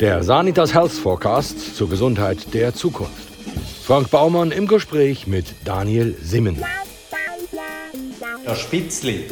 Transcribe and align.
Der 0.00 0.22
Sanitas 0.24 0.74
Health 0.74 0.92
Forecast 0.92 1.76
zur 1.76 1.88
Gesundheit 1.88 2.52
der 2.52 2.74
Zukunft. 2.74 3.28
Frank 3.84 4.10
Baumann 4.10 4.50
im 4.50 4.66
Gespräch 4.66 5.26
mit 5.26 5.46
Daniel 5.64 6.16
Simmen. 6.20 6.62
Das 8.44 8.60
Spitzli, 8.60 9.26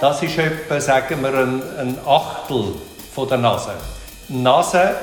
das 0.00 0.22
ist 0.22 0.38
etwa, 0.38 0.80
sagen 0.80 1.22
wir, 1.22 1.34
ein, 1.34 1.62
ein 1.78 1.98
Achtel 2.06 2.74
von 3.14 3.28
der 3.28 3.38
Nase. 3.38 3.72
Die 4.28 4.38
Nase 4.38 4.94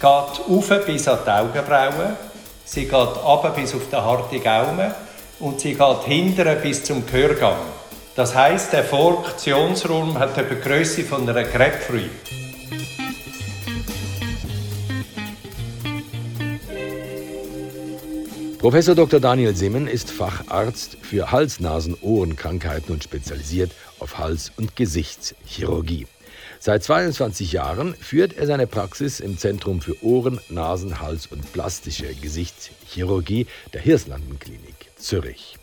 geht 0.00 0.08
auf 0.08 0.86
bis 0.86 1.08
an 1.08 1.18
die 1.26 1.30
Augenbrauen, 1.30 2.16
sie 2.64 2.84
geht 2.84 2.94
ab 2.94 3.54
bis 3.54 3.74
auf 3.74 3.88
den 3.90 4.02
harten 4.02 4.42
Gaumen 4.42 4.94
und 5.40 5.60
sie 5.60 5.74
geht 5.74 6.04
hinten 6.06 6.62
bis 6.62 6.82
zum 6.84 7.04
Gehörgang. 7.06 7.58
Das 8.16 8.34
heißt, 8.34 8.72
der 8.72 8.84
Funktionsraum 8.84 10.18
hat 10.18 10.36
die 10.36 10.60
Größe 10.60 11.04
von 11.04 11.28
einer 11.28 11.44
Grapefruit. 11.44 12.43
Professor 18.64 18.94
Dr. 18.94 19.20
Daniel 19.20 19.54
Simmen 19.54 19.86
ist 19.86 20.10
Facharzt 20.10 20.96
für 21.02 21.30
Hals-, 21.30 21.60
Nasen-, 21.60 21.98
Ohrenkrankheiten 22.00 22.94
und 22.94 23.04
spezialisiert 23.04 23.72
auf 23.98 24.16
Hals- 24.16 24.52
und 24.56 24.74
Gesichtschirurgie. 24.74 26.06
Seit 26.60 26.82
22 26.82 27.52
Jahren 27.52 27.92
führt 27.92 28.32
er 28.32 28.46
seine 28.46 28.66
Praxis 28.66 29.20
im 29.20 29.36
Zentrum 29.36 29.82
für 29.82 30.02
Ohren-, 30.02 30.40
Nasen-, 30.48 30.98
Hals- 30.98 31.26
und 31.26 31.52
plastische 31.52 32.06
Gesichtschirurgie 32.14 33.48
der 33.74 33.82
Hirslandenklinik 33.82 34.92
Zürich. 34.96 35.58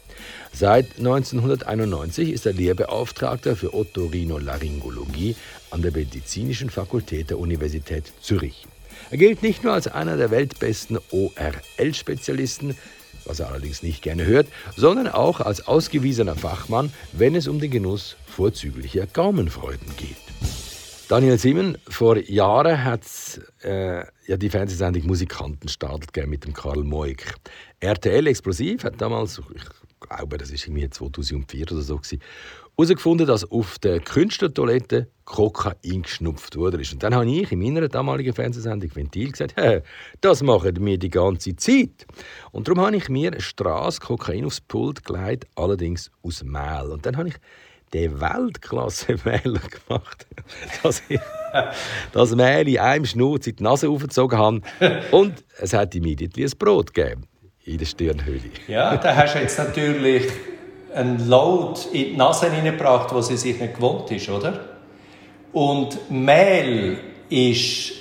Seit 0.54 1.00
1991 1.00 2.30
ist 2.30 2.46
er 2.46 2.54
Lehrbeauftragter 2.54 3.56
für 3.56 3.74
Otorhinolaryngologie 3.74 5.36
an 5.72 5.82
der 5.82 5.92
Medizinischen 5.92 6.70
Fakultät 6.70 7.32
der 7.32 7.40
Universität 7.40 8.14
Zürich. 8.22 8.68
Er 9.10 9.18
gilt 9.18 9.44
nicht 9.44 9.64
nur 9.64 9.74
als 9.74 9.88
einer 9.88 10.18
der 10.18 10.32
weltbesten 10.32 10.98
ORL-Spezialisten, 11.12 12.78
was 13.26 13.40
er 13.40 13.50
allerdings 13.50 13.84
nicht 13.84 14.02
gerne 14.02 14.26
hört, 14.26 14.48
sondern 14.76 15.08
auch 15.08 15.42
als 15.42 15.68
ausgewiesener 15.68 16.36
Fachmann, 16.36 16.92
wenn 17.12 17.36
es 17.36 17.48
um 17.48 17.60
den 17.60 17.72
Genuss 17.72 18.18
vorzüglicher 18.26 19.08
Gaumenfreuden 19.08 19.96
geht. 19.98 20.18
Daniel 21.12 21.38
Simon, 21.38 21.78
vor 21.90 22.18
Jahren 22.18 22.86
hat 22.86 23.02
äh, 23.64 24.06
ja 24.28 24.38
die 24.38 24.50
Fernsehsendung 24.50 25.06
Musikanten 25.08 25.68
startet 25.68 26.16
mit 26.26 26.46
dem 26.46 26.54
Karl 26.54 26.86
Moik. 26.86 27.34
RTL 27.82 28.28
Explosiv 28.28 28.86
hat 28.86 29.02
damals, 29.02 29.42
ich 29.54 29.81
glaube, 30.18 30.38
das 30.38 30.52
ist 30.52 30.68
irgendwie 30.68 30.90
2004 30.90 31.72
oder 31.72 31.82
so 31.82 32.00
herausgefunden, 32.78 33.28
dass 33.28 33.50
auf 33.50 33.80
der 33.80 34.00
Künstlertoilette 34.00 35.08
Kokain 35.26 36.04
geschnupft 36.04 36.56
wurde. 36.56 36.78
Und 36.78 37.04
dann 37.04 37.16
habe 37.16 37.30
ich 37.30 37.52
in 37.52 37.60
meiner 37.60 37.88
damaligen 37.88 38.34
Fernsehsendung 38.34 38.94
Ventil 38.96 39.32
gesagt, 39.32 39.56
das 40.22 40.44
machen 40.44 40.86
wir 40.86 40.98
die 40.98 41.10
ganze 41.10 41.56
Zeit. 41.56 42.06
Und 42.52 42.68
darum 42.68 42.82
habe 42.82 42.96
ich 42.96 43.10
mir 43.10 43.32
eine 43.32 43.42
Straße 43.42 44.00
Kokain 44.00 44.46
aufs 44.46 44.62
Pult 44.62 45.04
gelegt, 45.04 45.48
allerdings 45.56 46.12
aus 46.24 46.44
Mehl. 46.44 46.90
Und 46.92 47.06
dann 47.06 47.18
habe 47.18 47.30
ich 47.30 47.36
den 47.94 48.22
Weltklasse-Wähler 48.22 49.60
gemacht, 49.88 50.26
dass 50.82 51.04
ich 51.10 51.20
das 52.14 52.36
Mehl 52.36 52.68
in 52.68 52.80
einem 52.80 53.06
Schnurz 53.06 53.48
in 53.48 53.58
die 53.58 53.64
Nase 53.64 53.90
aufgezogen 53.90 54.38
habe. 54.38 54.62
Und 55.12 55.44
es 55.58 55.74
hat 55.74 55.94
immediately 55.96 56.46
ein 56.46 56.52
Brot 56.58 56.94
gegeben 56.94 57.28
in 57.72 57.78
der 57.78 57.86
Stirnhöhle. 57.86 58.42
Ja, 58.68 58.98
da 58.98 59.16
hast 59.16 59.36
du 59.36 59.40
jetzt 59.40 59.58
natürlich 59.58 60.28
einen 60.94 61.28
Load 61.28 61.80
in 61.94 62.12
die 62.12 62.18
Nase 62.18 62.52
hineingebracht, 62.52 63.14
wo 63.14 63.22
sie 63.22 63.38
sich 63.38 63.60
nicht 63.60 63.76
gewohnt 63.76 64.12
ist, 64.12 64.30
oder? 64.30 64.60
Und 65.54 66.10
Mehl 66.10 66.98
ist 67.30 67.94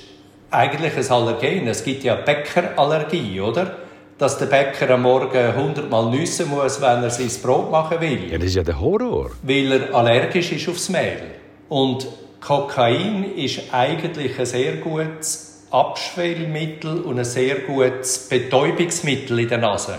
eigentlich 0.51 0.97
ein 0.97 1.11
Allergen. 1.11 1.69
Es 1.69 1.85
gibt 1.85 2.05
ja 2.05 2.17
Bäckerallergie, 2.17 3.41
oder? 3.41 3.77
Dass 4.19 4.39
der 4.39 4.47
Bäcker 4.47 4.91
am 4.91 5.03
Morgen 5.03 5.57
hundertmal 5.57 6.11
nüssen 6.11 6.49
muss, 6.49 6.81
wenn 6.81 7.03
er 7.03 7.11
sein 7.11 7.31
Brot 7.43 7.71
machen 7.71 8.01
will. 8.01 8.31
Ja, 8.31 8.39
das 8.39 8.49
ist 8.49 8.57
ja 8.57 8.63
der 8.63 8.79
Horror. 8.79 9.31
Weil 9.43 9.73
er 9.73 9.95
allergisch 9.95 10.53
ist 10.53 10.69
aufs 10.69 10.89
Mehl. 10.89 11.23
Und 11.69 12.07
Kokain 12.41 13.33
ist 13.37 13.73
eigentlich 13.73 14.39
ein 14.39 14.47
sehr 14.47 14.77
gutes 14.77 15.50
Abschwellmittel 15.71 17.01
und 17.03 17.19
ein 17.19 17.25
sehr 17.25 17.61
gutes 17.61 18.29
Betäubungsmittel 18.29 19.41
in 19.41 19.49
der 19.49 19.59
Nase. 19.59 19.99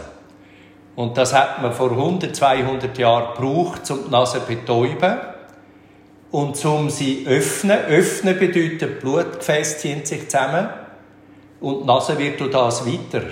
Und 0.95 1.17
das 1.17 1.33
hat 1.33 1.61
man 1.61 1.71
vor 1.71 1.91
100, 1.91 2.35
200 2.35 2.97
Jahren 2.97 3.33
gebraucht, 3.33 3.89
um 3.91 4.05
die 4.05 4.11
Nase 4.11 4.39
zu 4.39 4.45
betäuben. 4.45 5.17
Und 6.31 6.63
um 6.65 6.89
sie 6.89 7.23
zu 7.23 7.29
öffnen, 7.29 7.77
öffnen 7.87 8.37
bedeutet, 8.39 8.99
Blutgefäße 9.01 9.77
ziehen 9.79 10.05
sich 10.05 10.29
zusammen 10.29 10.69
und 11.59 11.81
die 11.81 11.85
Nase 11.85 12.17
wird 12.17 12.39
durch 12.39 12.51
das 12.51 12.85
weiter. 12.85 13.23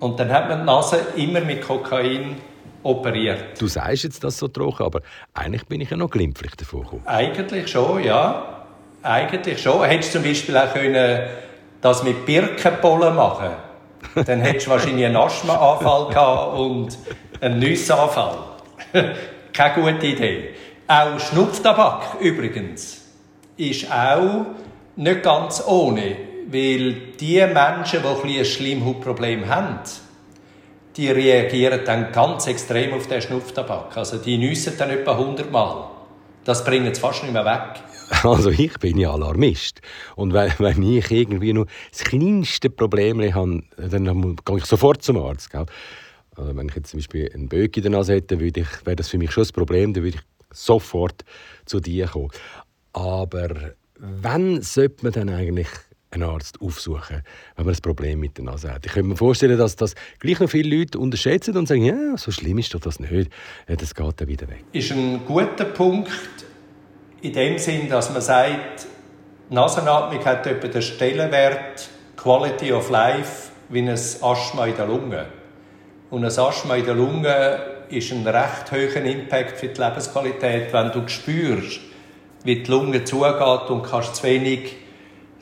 Und 0.00 0.18
dann 0.18 0.30
hat 0.30 0.48
man 0.48 0.60
die 0.60 0.66
Nase 0.66 0.98
immer 1.16 1.40
mit 1.40 1.62
Kokain 1.62 2.36
operiert. 2.82 3.60
Du 3.60 3.66
sagst 3.66 4.04
jetzt 4.04 4.24
das 4.24 4.38
so 4.38 4.48
trocken, 4.48 4.84
aber 4.84 5.00
eigentlich 5.32 5.66
bin 5.66 5.80
ich 5.80 5.90
ja 5.90 5.96
noch 5.96 6.10
glimpflich 6.10 6.54
davon 6.56 6.82
gekommen. 6.82 7.02
Eigentlich 7.06 7.68
schon, 7.68 8.02
ja. 8.02 8.61
Eigentlich 9.02 9.60
schon. 9.60 9.84
Hättest 9.84 10.14
du 10.14 10.18
zum 10.18 10.28
Beispiel 10.28 10.56
auch 10.56 10.72
können 10.72 11.28
das 11.80 12.04
mit 12.04 12.24
Birkenpollen 12.24 13.14
machen 13.14 13.50
Dann 14.14 14.40
hättest 14.40 14.66
du 14.66 14.70
wahrscheinlich 14.70 15.04
einen 15.04 15.16
Asthmaanfall 15.16 16.08
gehabt 16.08 16.58
und 16.58 16.96
einen 17.40 17.58
Nussanfall. 17.58 18.38
Keine 19.52 19.74
gute 19.74 20.06
Idee. 20.06 20.50
Auch 20.86 21.18
Schnupftabak 21.18 22.20
übrigens 22.20 23.02
ist 23.56 23.90
auch 23.90 24.46
nicht 24.96 25.22
ganz 25.22 25.62
ohne, 25.66 26.16
weil 26.48 26.92
die 27.18 27.44
Menschen, 27.46 28.02
die 28.24 28.38
ein 28.38 28.44
Schleimhautproblem 28.44 29.48
haben, 29.48 29.80
die 30.96 31.10
reagieren 31.10 31.80
dann 31.84 32.12
ganz 32.12 32.46
extrem 32.46 32.92
auf 32.92 33.06
den 33.06 33.22
Schnupftabak. 33.22 33.96
Also 33.96 34.18
die 34.18 34.38
nüssen 34.38 34.74
dann 34.78 34.90
etwa 34.90 35.12
100 35.12 35.50
Mal. 35.50 35.88
Das 36.44 36.64
bringt 36.64 36.88
es 36.88 36.98
fast 36.98 37.22
nicht 37.22 37.32
mehr 37.32 37.44
weg. 37.44 37.80
Also 38.22 38.50
ich 38.50 38.78
bin 38.78 38.98
ja 38.98 39.12
Alarmist. 39.12 39.80
Und 40.16 40.32
wenn, 40.32 40.52
wenn 40.58 40.82
ich 40.82 41.10
irgendwie 41.10 41.52
nur 41.52 41.66
das 41.90 42.04
kleinste 42.04 42.70
Problem 42.70 43.20
habe, 43.34 43.62
dann 43.76 44.36
gehe 44.44 44.56
ich 44.56 44.64
sofort 44.66 45.02
zum 45.02 45.18
Arzt. 45.18 45.50
Gell? 45.50 45.66
Also 46.36 46.56
wenn 46.56 46.68
ich 46.68 46.76
jetzt 46.76 46.90
zum 46.90 46.98
Beispiel 46.98 47.30
einen 47.34 47.48
Böck 47.48 47.76
in 47.76 47.82
der 47.82 47.92
Nase 47.92 48.14
hätte, 48.14 48.40
würde 48.40 48.60
ich, 48.60 48.86
wäre 48.86 48.96
das 48.96 49.08
für 49.08 49.18
mich 49.18 49.32
schon 49.32 49.44
ein 49.44 49.52
Problem. 49.52 49.92
Dann 49.92 50.04
würde 50.04 50.18
ich 50.18 50.22
sofort 50.52 51.24
zu 51.64 51.80
dir 51.80 52.06
kommen. 52.06 52.30
Aber 52.92 53.74
wann 53.98 54.62
sollte 54.62 55.04
man 55.04 55.12
dann 55.12 55.28
eigentlich 55.28 55.68
einen 56.10 56.24
Arzt 56.24 56.60
aufsuchen, 56.60 57.22
wenn 57.56 57.64
man 57.64 57.74
ein 57.74 57.80
Problem 57.80 58.20
mit 58.20 58.36
der 58.36 58.44
Nase 58.44 58.72
hat? 58.72 58.84
Ich 58.84 58.92
könnte 58.92 59.08
mir 59.08 59.16
vorstellen, 59.16 59.58
dass 59.58 59.76
das 59.76 59.94
gleich 60.18 60.40
noch 60.40 60.50
viele 60.50 60.76
Leute 60.76 60.98
unterschätzen 60.98 61.56
und 61.56 61.68
sagen, 61.68 61.84
ja, 61.84 62.16
so 62.16 62.30
schlimm 62.30 62.58
ist 62.58 62.74
doch 62.74 62.80
das 62.80 63.00
nicht. 63.00 63.30
Das 63.66 63.94
geht 63.94 64.20
dann 64.20 64.28
wieder 64.28 64.48
weg. 64.48 64.64
Ist 64.72 64.92
ein 64.92 65.24
guter 65.24 65.64
Punkt 65.64 66.10
in 67.22 67.32
dem 67.32 67.58
Sinn, 67.58 67.88
dass 67.88 68.10
man 68.10 68.20
sagt, 68.20 68.86
Nasenatmung 69.48 70.24
hat 70.24 70.46
etwa 70.46 70.66
den 70.66 70.82
Stellenwert 70.82 71.88
Quality 72.16 72.72
of 72.72 72.90
Life 72.90 73.50
wie 73.68 73.80
ein 73.80 73.88
Asthma 73.88 74.66
in 74.66 74.76
der 74.76 74.86
Lunge. 74.86 75.26
Und 76.10 76.24
ein 76.24 76.38
Asthma 76.38 76.74
in 76.76 76.84
der 76.84 76.94
Lunge 76.94 77.60
ist 77.88 78.12
ein 78.12 78.26
recht 78.26 78.72
hoher 78.72 79.04
Impact 79.04 79.58
für 79.58 79.68
die 79.68 79.80
Lebensqualität, 79.80 80.72
wenn 80.72 80.90
du 80.90 81.06
spürst, 81.06 81.80
wie 82.42 82.62
die 82.62 82.70
Lunge 82.70 83.04
zugeht 83.04 83.70
und 83.70 83.82
kannst 83.82 84.16
zu 84.16 84.24
wenig 84.24 84.76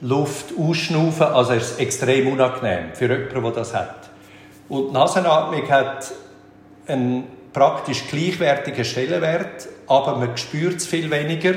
Luft 0.02 0.52
ausschnaufen. 0.58 1.28
Also 1.28 1.54
es 1.54 1.72
ist 1.72 1.80
extrem 1.80 2.30
unangenehm 2.30 2.92
für 2.92 3.06
jemanden, 3.06 3.42
der 3.42 3.52
das 3.52 3.74
hat. 3.74 4.10
Und 4.68 4.88
die 4.88 4.92
Nasenatmung 4.92 5.68
hat 5.70 6.12
einen 6.86 7.24
praktisch 7.52 8.06
gleichwertigen 8.08 8.84
Stellenwert, 8.84 9.68
aber 9.86 10.16
man 10.16 10.36
spürt 10.36 10.76
es 10.76 10.86
viel 10.86 11.10
weniger 11.10 11.54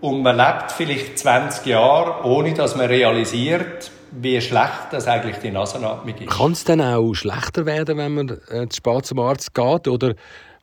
und 0.00 0.22
man 0.22 0.36
lebt 0.36 0.72
vielleicht 0.72 1.18
20 1.18 1.66
Jahre, 1.66 2.24
ohne 2.24 2.54
dass 2.54 2.74
man 2.76 2.86
realisiert, 2.86 3.90
wie 4.12 4.40
schlecht 4.40 4.88
das 4.92 5.06
eigentlich 5.06 5.36
die 5.36 5.50
Nasenatmung 5.50 6.14
ist. 6.16 6.30
Kann 6.30 6.52
es 6.52 6.64
dann 6.64 6.80
auch 6.80 7.14
schlechter 7.14 7.66
werden, 7.66 7.98
wenn 7.98 8.14
man 8.14 8.28
äh, 8.50 8.66
zu 8.68 8.78
spät 8.78 9.06
zum 9.06 9.20
Arzt 9.20 9.54
geht? 9.54 9.88
Oder 9.88 10.14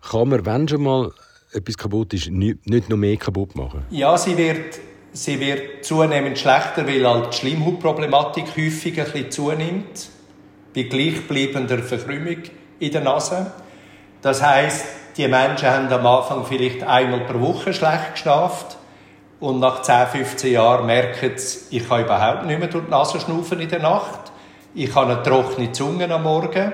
kann 0.10 0.30
man, 0.30 0.46
wenn 0.46 0.68
schon 0.68 0.84
mal 0.84 1.12
etwas 1.54 1.78
kaputt 1.78 2.14
ist, 2.14 2.30
nicht, 2.30 2.68
nicht 2.68 2.90
noch 2.90 2.98
mehr 2.98 3.16
kaputt 3.18 3.56
machen? 3.56 3.86
Ja, 3.90 4.18
sie 4.18 4.38
wird, 4.38 4.80
sie 5.14 5.40
wird 5.40 5.86
zunehmend 5.86 6.38
schlechter, 6.38 6.88
weil 6.88 7.08
halt 7.08 7.34
die 7.34 7.38
Schleimhautproblematik 7.38 8.46
häufig 8.58 9.00
ein 9.00 9.06
bisschen 9.06 9.32
zunimmt, 9.32 10.10
bei 10.76 10.84
gleichbleibender 10.84 11.80
Verkrümmung 11.80 12.38
in 12.80 12.92
der 12.92 13.02
Nase. 13.02 13.52
Das 14.22 14.42
heißt, 14.42 14.86
die 15.16 15.28
Menschen 15.28 15.70
haben 15.70 15.88
am 15.88 16.06
Anfang 16.06 16.46
vielleicht 16.46 16.84
einmal 16.84 17.22
pro 17.22 17.40
Woche 17.40 17.74
schlecht 17.74 18.14
geschlafen 18.14 18.77
und 19.40 19.60
nach 19.60 19.82
10, 19.82 20.08
15 20.08 20.52
Jahren 20.52 20.86
merken 20.86 21.32
sie, 21.38 21.78
ich 21.78 21.88
kann 21.88 22.04
überhaupt 22.04 22.46
nicht 22.46 22.60
mehr 22.60 22.68
durch 22.68 22.86
die 22.86 22.92
Nase 22.92 23.20
schnaufen 23.20 23.60
in 23.60 23.70
der 23.70 23.80
Nacht. 23.80 24.32
Ich 24.74 24.94
habe 24.96 25.14
eine 25.14 25.24
trockene 25.24 25.72
Zunge 25.72 26.10
am 26.12 26.24
Morgen. 26.24 26.74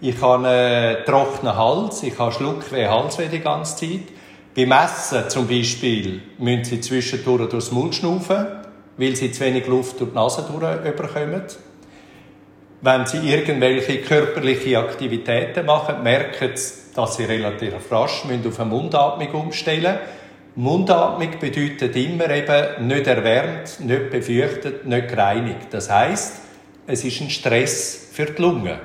Ich 0.00 0.20
habe 0.20 0.46
einen 0.46 1.04
trockenen 1.04 1.56
Hals. 1.56 2.02
Ich 2.02 2.18
habe 2.18 2.32
Schluckweh, 2.32 2.86
Halsweh 2.86 3.28
die 3.28 3.40
ganze 3.40 3.76
Zeit. 3.76 4.08
Beim 4.54 4.72
Essen 4.72 5.30
zum 5.30 5.48
Beispiel 5.48 6.20
müssen 6.38 6.64
sie 6.64 6.80
zwischendurch 6.80 7.48
durchs 7.48 7.72
Mund 7.72 7.94
schnaufen. 7.94 8.46
weil 8.98 9.16
sie 9.16 9.32
zu 9.32 9.40
wenig 9.40 9.66
Luft 9.66 9.98
durch 10.00 10.10
die 10.10 10.16
Nase 10.16 10.42
durchbekommen. 10.42 11.42
Wenn 12.82 13.06
sie 13.06 13.18
irgendwelche 13.18 14.02
körperliche 14.02 14.78
Aktivitäten 14.78 15.64
machen, 15.64 16.02
merken 16.02 16.50
sie, 16.54 16.74
dass 16.94 17.16
sie 17.16 17.24
relativ 17.24 17.72
rasch 17.90 18.24
auf 18.24 18.60
eine 18.60 18.68
Mundatmung 18.68 19.30
umstellen 19.30 19.82
müssen. 19.82 20.21
Mundatmung 20.54 21.38
bedeutet 21.40 21.96
immer 21.96 22.28
eben 22.28 22.86
nicht 22.86 23.06
erwärmt, 23.06 23.80
nicht 23.80 24.10
befürchtet, 24.10 24.84
nicht 24.84 25.08
gereinigt. 25.08 25.68
Das 25.70 25.90
heißt, 25.90 26.40
es 26.86 27.04
ist 27.04 27.20
ein 27.22 27.30
Stress 27.30 28.08
für 28.12 28.26
die 28.26 28.42
Lunge. 28.42 28.80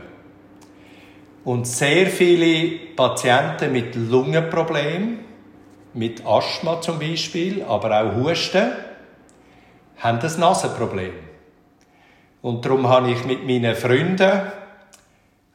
Und 1.43 1.67
sehr 1.67 2.07
viele 2.07 2.93
Patienten 2.95 3.73
mit 3.73 3.95
Lungenproblemen, 3.95 5.19
mit 5.93 6.25
Asthma 6.25 6.79
zum 6.79 6.99
Beispiel, 6.99 7.63
aber 7.63 8.01
auch 8.01 8.15
Husten, 8.15 8.71
haben 9.97 10.19
das 10.19 10.37
Nasenproblem. 10.37 11.13
Und 12.41 12.63
darum 12.63 12.87
habe 12.87 13.11
ich 13.11 13.25
mit 13.25 13.45
meinen 13.45 13.75
Freunden 13.75 14.41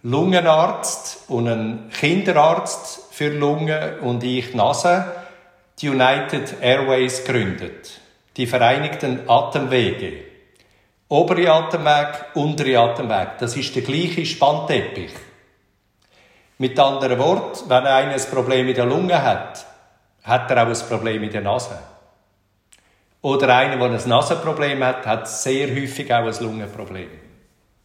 Lungenarzt 0.03 1.25
und 1.29 1.49
einen 1.49 1.91
Kinderarzt 1.91 3.15
für 3.15 3.29
Lungen 3.29 4.01
und 4.01 4.25
ich 4.25 4.53
Nase 4.53 5.22
die 5.83 5.89
United 5.89 6.61
Airways 6.61 7.25
gegründet. 7.25 8.01
Die 8.37 8.47
Vereinigten 8.47 9.29
Atemwege. 9.29 10.13
Obere 11.09 11.51
Atemweg, 11.51 12.35
untere 12.35 12.79
Atemweg. 12.79 13.39
Das 13.39 13.57
ist 13.57 13.75
der 13.75 13.83
gleiche 13.83 14.25
Spannteppich. 14.25 15.11
Mit 16.59 16.79
anderen 16.79 17.19
Worten, 17.19 17.69
wenn 17.69 17.85
einer 17.85 18.13
ein 18.13 18.31
Problem 18.31 18.69
in 18.69 18.75
der 18.75 18.87
Lunge 18.87 19.21
hat, 19.21 19.67
hat 20.23 20.51
er 20.51 20.63
auch 20.63 20.69
ein 20.69 20.89
Problem 20.89 21.23
in 21.25 21.31
der 21.31 21.41
Nase. 21.41 21.79
Oder 23.21 23.55
einer, 23.55 23.77
der 23.77 24.01
ein 24.01 24.09
Nasenproblem 24.09 24.83
hat, 24.85 25.05
hat 25.07 25.29
sehr 25.29 25.69
häufig 25.69 26.13
auch 26.13 26.27
ein 26.27 26.45
Lungenproblem. 26.45 27.09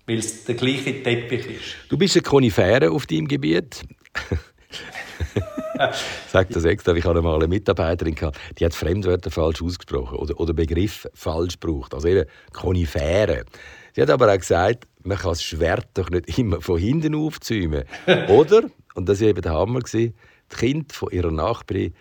Weil 0.05 0.19
es 0.19 0.45
der 0.45 0.55
gleiche 0.55 1.03
Teppich 1.03 1.47
ist. 1.47 1.75
Du 1.89 1.97
bist 1.97 2.15
eine 2.15 2.21
Konifere 2.21 2.91
auf 2.91 3.07
deinem 3.07 3.27
Gebiet. 3.27 3.83
ich 6.25 6.31
sage 6.31 6.53
das 6.53 6.65
extra, 6.65 6.93
ich 6.93 7.05
hatte 7.05 7.21
mal 7.21 7.35
eine 7.35 7.47
Mitarbeiterin, 7.47 8.15
gehabt, 8.15 8.37
die 8.57 8.65
hat 8.65 8.73
Fremdwörter 8.73 9.31
falsch 9.31 9.61
ausgesprochen 9.61 10.17
oder, 10.17 10.39
oder 10.39 10.53
Begriff 10.53 11.07
falsch 11.13 11.59
gebraucht. 11.59 11.93
Also 11.93 12.07
eben 12.07 12.27
Konifere. 12.53 13.45
Sie 13.93 14.01
hat 14.01 14.09
aber 14.09 14.31
auch 14.31 14.37
gesagt, 14.37 14.87
man 15.03 15.17
kann 15.17 15.31
das 15.31 15.43
Schwert 15.43 15.87
doch 15.95 16.09
nicht 16.09 16.37
immer 16.37 16.61
von 16.61 16.77
hinten 16.77 17.15
aufzäumen. 17.15 17.83
Oder, 18.27 18.63
und 18.93 19.09
das 19.09 19.21
war 19.21 19.29
eben 19.29 19.41
der 19.41 19.53
Hammer, 19.53 19.79
die 19.79 20.13
Kinder 20.49 20.85
von 20.93 21.09
ihrer 21.11 21.31
Nachbarin 21.31 21.93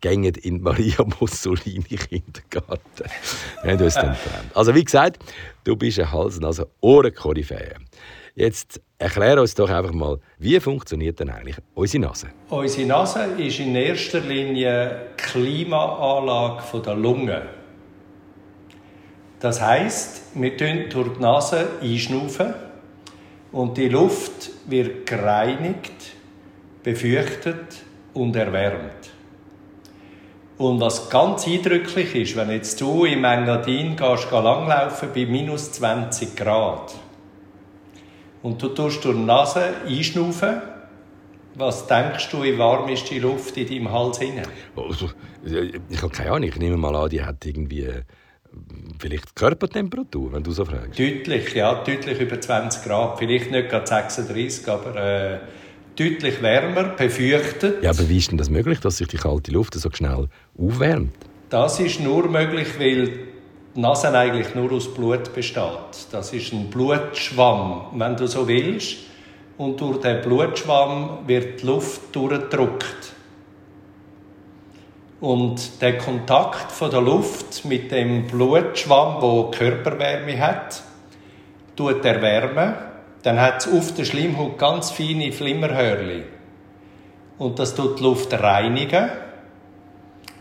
gehen 0.00 0.24
in 0.24 0.60
Maria 0.60 1.04
Mussolini 1.20 1.82
Kindergarten. 1.82 3.10
Wir 3.62 3.72
haben 3.72 3.82
uns 3.82 3.94
dann 3.94 4.12
getrennt. 4.12 4.54
Also 4.54 4.74
wie 4.74 4.84
gesagt, 4.84 5.24
du 5.64 5.76
bist 5.76 5.98
ein 5.98 6.12
Hals- 6.12 6.42
also 6.42 6.66
Ohrenkoryphäe. 6.80 7.76
Jetzt 8.38 8.80
erklär 8.98 9.40
uns 9.40 9.52
doch 9.56 9.68
einfach 9.68 9.90
mal, 9.90 10.20
wie 10.38 10.60
funktioniert 10.60 11.18
denn 11.18 11.28
eigentlich 11.28 11.56
unsere 11.74 12.04
Nase? 12.04 12.28
Unsere 12.50 12.86
Nase 12.86 13.24
ist 13.36 13.58
in 13.58 13.74
erster 13.74 14.20
Linie 14.20 15.08
Klimaanlage 15.16 16.80
der 16.80 16.94
Lunge. 16.94 17.42
Das 19.40 19.60
heißt, 19.60 20.36
wir 20.36 20.56
durch 20.56 20.88
die 20.88 21.20
Nase 21.20 21.66
einschnaufen 21.82 22.54
und 23.50 23.76
die 23.76 23.88
Luft 23.88 24.50
wird 24.68 25.04
gereinigt, 25.04 26.14
befürchtet 26.84 27.82
und 28.14 28.36
erwärmt. 28.36 29.10
Und 30.58 30.80
was 30.80 31.10
ganz 31.10 31.44
eindrücklich 31.44 32.14
ist, 32.14 32.36
wenn 32.36 32.52
jetzt 32.52 32.80
du 32.80 33.04
im 33.04 33.24
Engadin 33.24 33.96
gehst, 33.96 34.30
langlaufen 34.30 35.08
bei 35.12 35.26
minus 35.26 35.72
20 35.72 36.36
Grad 36.36 36.94
und 38.42 38.62
du 38.62 38.68
tust 38.68 39.04
durch 39.04 39.16
die 39.16 39.22
Nase 39.22 39.74
einschnaufen, 39.86 40.62
was 41.54 41.86
denkst 41.86 42.30
du, 42.30 42.42
wie 42.42 42.56
warm 42.56 42.88
ist 42.88 43.10
die 43.10 43.18
Luft 43.18 43.56
in 43.56 43.66
deinem 43.66 43.90
Hals 43.90 44.18
hinein? 44.18 44.46
Also, 44.76 45.10
ich 45.44 46.02
habe 46.02 46.12
keine 46.12 46.30
Ahnung. 46.30 46.48
Ich 46.48 46.56
nehme 46.56 46.76
mal 46.76 46.94
an, 46.94 47.10
die 47.10 47.22
hat 47.22 47.44
irgendwie 47.44 47.82
äh, 47.82 48.02
vielleicht 49.00 49.34
Körpertemperatur, 49.34 50.32
wenn 50.32 50.42
du 50.42 50.52
so 50.52 50.64
fragst. 50.64 50.98
Deutlich, 50.98 51.54
ja, 51.54 51.82
deutlich 51.82 52.20
über 52.20 52.40
20 52.40 52.84
Grad. 52.84 53.18
Vielleicht 53.18 53.50
nicht 53.50 53.70
gerade 53.70 53.86
36, 53.86 54.68
aber 54.68 54.96
äh, 54.96 55.38
deutlich 55.96 56.40
wärmer, 56.42 56.90
befürchtet. 56.90 57.82
Ja, 57.82 57.90
aber 57.90 58.08
wie 58.08 58.18
ist 58.18 58.30
denn 58.30 58.38
das 58.38 58.50
möglich, 58.50 58.78
dass 58.78 58.98
sich 58.98 59.08
die 59.08 59.16
kalte 59.16 59.50
Luft 59.50 59.74
so 59.74 59.90
schnell 59.90 60.28
aufwärmt? 60.56 61.12
Das 61.50 61.80
ist 61.80 62.00
nur 62.00 62.28
möglich, 62.28 62.68
weil 62.78 63.10
die 63.78 63.82
Nase 63.82 64.12
eigentlich 64.12 64.56
nur 64.56 64.72
aus 64.72 64.92
Blut 64.92 65.32
besteht. 65.32 66.08
Das 66.10 66.32
ist 66.32 66.52
ein 66.52 66.68
Blutschwamm, 66.68 67.82
wenn 67.92 68.16
du 68.16 68.26
so 68.26 68.48
willst. 68.48 68.96
Und 69.56 69.80
durch 69.80 70.00
den 70.00 70.20
Blutschwamm 70.20 71.20
wird 71.28 71.62
die 71.62 71.66
Luft 71.66 72.00
durchgedrückt. 72.10 73.12
Und 75.20 75.80
der 75.80 75.96
Kontakt 75.96 76.72
von 76.72 76.90
der 76.90 77.00
Luft 77.00 77.64
mit 77.66 77.92
dem 77.92 78.26
Blutschwamm, 78.26 79.22
wo 79.22 79.44
Körperwärme 79.52 80.40
hat, 80.40 80.82
tut 81.76 82.04
erwärmen 82.04 82.74
dann 83.22 83.40
hat 83.40 83.64
es 83.64 83.72
auf 83.72 83.94
der 83.94 84.04
Schleimhaut 84.04 84.58
ganz 84.58 84.90
feine 84.90 85.30
Flimmerhörli. 85.30 86.24
Und 87.38 87.58
das 87.58 87.74
tut 87.74 88.00
die 88.00 88.02
Luft 88.02 88.32
reinigen. 88.32 89.10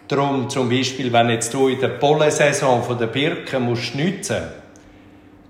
Darum 0.08 0.50
zum 0.50 0.70
Beispiel, 0.70 1.12
wenn 1.12 1.30
jetzt 1.30 1.54
du 1.54 1.68
in 1.68 1.80
der 1.80 1.90
Pollensaison 1.90 2.84
von 2.84 2.98
der 2.98 3.08
Birken 3.08 3.64
musst 3.64 3.84
schnitzen 3.84 4.44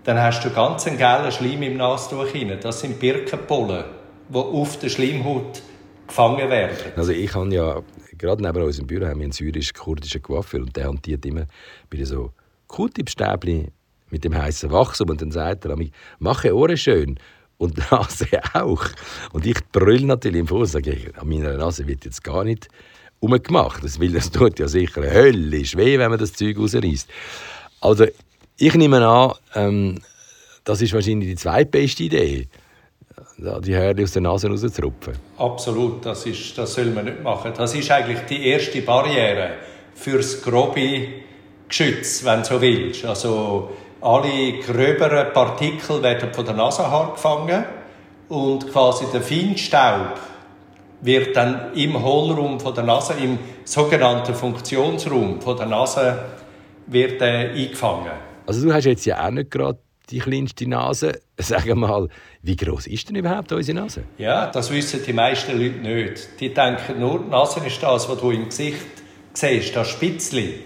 dann 0.08 0.22
hast 0.22 0.46
du 0.46 0.50
ganz 0.52 0.88
einen 0.88 0.98
gelben 0.98 1.30
Schleim 1.34 1.62
im 1.64 1.76
Nastuch 1.76 2.28
hinein. 2.28 2.60
Das 2.62 2.80
sind 2.80 2.98
Birkenpollen, 2.98 3.84
die 4.30 4.38
auf 4.38 4.80
der 4.80 4.88
Schleimhaut 4.88 5.62
gefangen 6.08 6.50
werden. 6.50 6.78
Also 6.96 7.12
ich 7.12 7.36
habe 7.36 7.54
ja, 7.54 7.82
gerade 8.18 8.42
neben 8.42 8.64
unserem 8.64 8.88
Büro 8.88 9.06
haben 9.06 9.20
wir 9.20 9.26
einen 9.26 9.34
syrisch-kurdischen 9.34 10.22
Coiffeur 10.22 10.62
und 10.62 10.74
der 10.78 10.88
hantiert 10.88 11.26
immer 11.26 11.44
bei 11.90 12.06
so 12.06 12.32
Kutibstäbli 12.68 13.70
mit 14.10 14.24
dem 14.24 14.34
heißen 14.34 14.72
Wachstum 14.72 15.10
und 15.10 15.22
dann 15.22 15.32
sagt 15.32 15.66
er 15.66 15.76
mir, 15.76 15.90
mache 16.20 16.56
Ohren 16.56 16.78
schön 16.78 17.20
und 17.58 17.78
Nase 17.92 18.28
auch. 18.54 18.86
Und 19.34 19.46
ich 19.46 19.60
brülle 19.74 20.06
natürlich 20.06 20.40
im 20.40 20.48
Fuß, 20.48 20.72
sage 20.72 20.92
ich, 20.92 21.18
an 21.18 21.28
meiner 21.28 21.58
Nase 21.58 21.86
wird 21.86 22.06
jetzt 22.06 22.24
gar 22.24 22.46
nicht 22.46 22.70
umgemacht. 23.20 23.84
Das, 23.84 24.00
will, 24.00 24.14
das 24.14 24.32
tut 24.32 24.60
ja 24.60 24.68
sicher 24.68 25.02
höllisch 25.02 25.76
weh, 25.76 25.98
wenn 26.00 26.10
man 26.10 26.20
das 26.20 26.34
Zeug 26.34 26.58
rausreißt. 26.58 27.08
Also 27.82 28.06
ich 28.58 28.74
nehme 28.76 29.06
an, 29.06 29.34
ähm, 29.56 30.00
das 30.64 30.82
ist 30.82 30.94
wahrscheinlich 30.94 31.30
die 31.30 31.36
zweitbeste 31.36 32.04
Idee, 32.04 32.48
die 33.38 33.76
Hörli 33.76 34.04
aus 34.04 34.12
der 34.12 34.24
Nase 34.24 34.50
rauszurupfen. 34.50 35.14
Absolut, 35.38 36.06
das, 36.06 36.26
ist, 36.26 36.58
das 36.58 36.74
soll 36.74 36.88
man 36.88 37.06
nicht 37.06 37.24
machen. 37.24 37.54
Das 37.56 37.76
ist 37.76 37.90
eigentlich 37.92 38.20
die 38.22 38.48
erste 38.48 38.82
Barriere 38.82 39.52
fürs 39.94 40.42
grobe 40.42 41.08
Geschütz, 41.70 42.26
wenn 42.26 42.40
du 42.40 42.46
so 42.46 42.62
willst. 42.62 43.06
Also 43.06 43.70
alle 44.02 44.60
gröberen 44.60 45.34
Partikel 45.34 46.02
werden 46.02 46.34
von 46.34 46.46
der 46.46 46.56
Nasenhaar 46.56 47.14
gefangen 47.14 47.66
und 48.30 48.72
quasi 48.72 49.06
der 49.12 49.22
Feinstaub 49.22 50.20
wird 51.02 51.36
dann 51.36 51.74
im 51.74 52.02
Hohlraum 52.02 52.60
von 52.60 52.74
der 52.74 52.84
Nase, 52.84 53.14
im 53.22 53.38
sogenannten 53.64 54.34
Funktionsraum 54.34 55.42
von 55.42 55.58
der 55.58 55.68
Nase, 55.68 56.18
wird 56.88 57.22
äh, 57.22 57.50
eingefangen. 57.50 58.12
Also 58.46 58.66
du 58.66 58.74
hast 58.74 58.86
jetzt 58.86 59.06
ja 59.06 59.26
auch 59.26 59.32
nicht 59.32 59.52
gerade 59.52 59.80
die 60.10 60.20
kleinste 60.20 60.68
Nase. 60.68 61.20
Sag 61.38 61.68
mal, 61.76 62.08
wie 62.42 62.56
groß 62.56 62.88
ist 62.88 63.10
denn 63.10 63.18
überhaupt 63.18 63.52
unsere 63.52 63.78
Nase? 63.78 64.04
Ja, 64.18 64.48
das 64.48 64.72
wissen 64.72 65.02
die 65.06 65.14
meisten 65.14 65.60
Leute 65.60 65.80
nicht. 65.80 66.40
Die 66.40 66.54
denken 66.54 67.00
nur, 67.00 67.20
die 67.20 67.30
Nase 67.30 67.60
ist 67.66 67.82
das, 67.84 68.10
was 68.10 68.20
du 68.20 68.32
im 68.32 68.46
Gesicht 68.46 68.86
siehst, 69.34 69.76
das 69.76 69.90
Spitzli. 69.90 70.62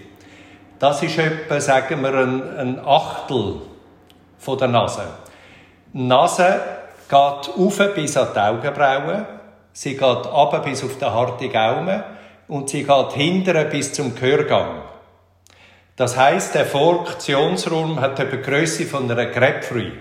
Das 0.78 1.02
ist 1.02 1.18
etwa, 1.18 1.60
sagen 1.60 2.02
wir, 2.02 2.14
ein, 2.14 2.56
ein 2.56 2.78
Achtel 2.84 3.60
von 4.38 4.58
der 4.58 4.68
Nase. 4.68 5.02
Die 5.92 6.02
Nase 6.02 6.60
geht 7.08 7.18
auf 7.18 7.94
bis 7.94 8.16
an 8.16 8.28
die 8.34 8.38
Augenbrauen, 8.38 9.26
sie 9.72 9.92
geht 9.92 10.02
ab 10.02 10.64
bis 10.64 10.84
auf 10.84 10.98
den 10.98 11.10
harten 11.10 11.50
Gaumen 11.50 12.02
und 12.48 12.68
sie 12.68 12.84
geht 12.84 13.12
hinten 13.12 13.70
bis 13.70 13.92
zum 13.92 14.14
Gehörgang. 14.14 14.82
Das 15.96 16.16
heißt, 16.16 16.54
der 16.54 16.66
Funktionsraum 16.66 18.00
hat 18.00 18.18
etwa 18.18 18.36
die 18.36 18.42
Größe 18.42 18.86
von 18.86 19.10
einer 19.10 19.26
Grapefruit. 19.26 19.92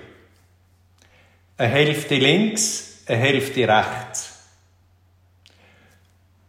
Eine 1.58 1.70
Hälfte 1.70 2.16
links, 2.16 3.04
eine 3.08 3.18
Hälfte 3.18 3.68
rechts. 3.68 4.32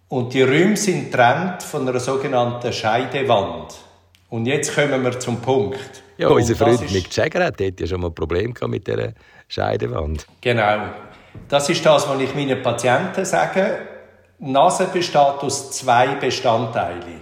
Und 0.09 0.33
die 0.35 0.43
Räume 0.43 0.76
sind 0.76 1.11
getrennt 1.11 1.62
von 1.62 1.88
einer 1.88 1.99
sogenannten 1.99 2.73
Scheidewand. 2.73 3.75
Und 4.29 4.47
jetzt 4.47 4.75
kommen 4.75 5.02
wir 5.02 5.19
zum 5.19 5.41
Punkt. 5.41 6.02
Ja, 6.19 6.29
unser 6.29 6.55
Freund 6.55 6.91
Mick 6.93 7.14
Jagger 7.14 7.45
hat 7.45 7.61
ja 7.61 7.87
schon 7.87 8.00
mal 8.00 8.09
ein 8.09 8.14
Problem 8.14 8.55
mit 8.69 8.87
dieser 8.87 9.12
Scheidewand. 9.49 10.26
Genau. 10.41 10.87
Das 11.49 11.69
ist 11.69 11.85
das, 11.85 12.09
was 12.09 12.21
ich 12.21 12.35
meinen 12.35 12.62
Patienten 12.62 13.25
sage. 13.25 13.87
Nase 14.39 14.87
besteht 14.87 15.17
aus 15.17 15.71
zwei 15.71 16.15
Bestandteilen. 16.17 17.21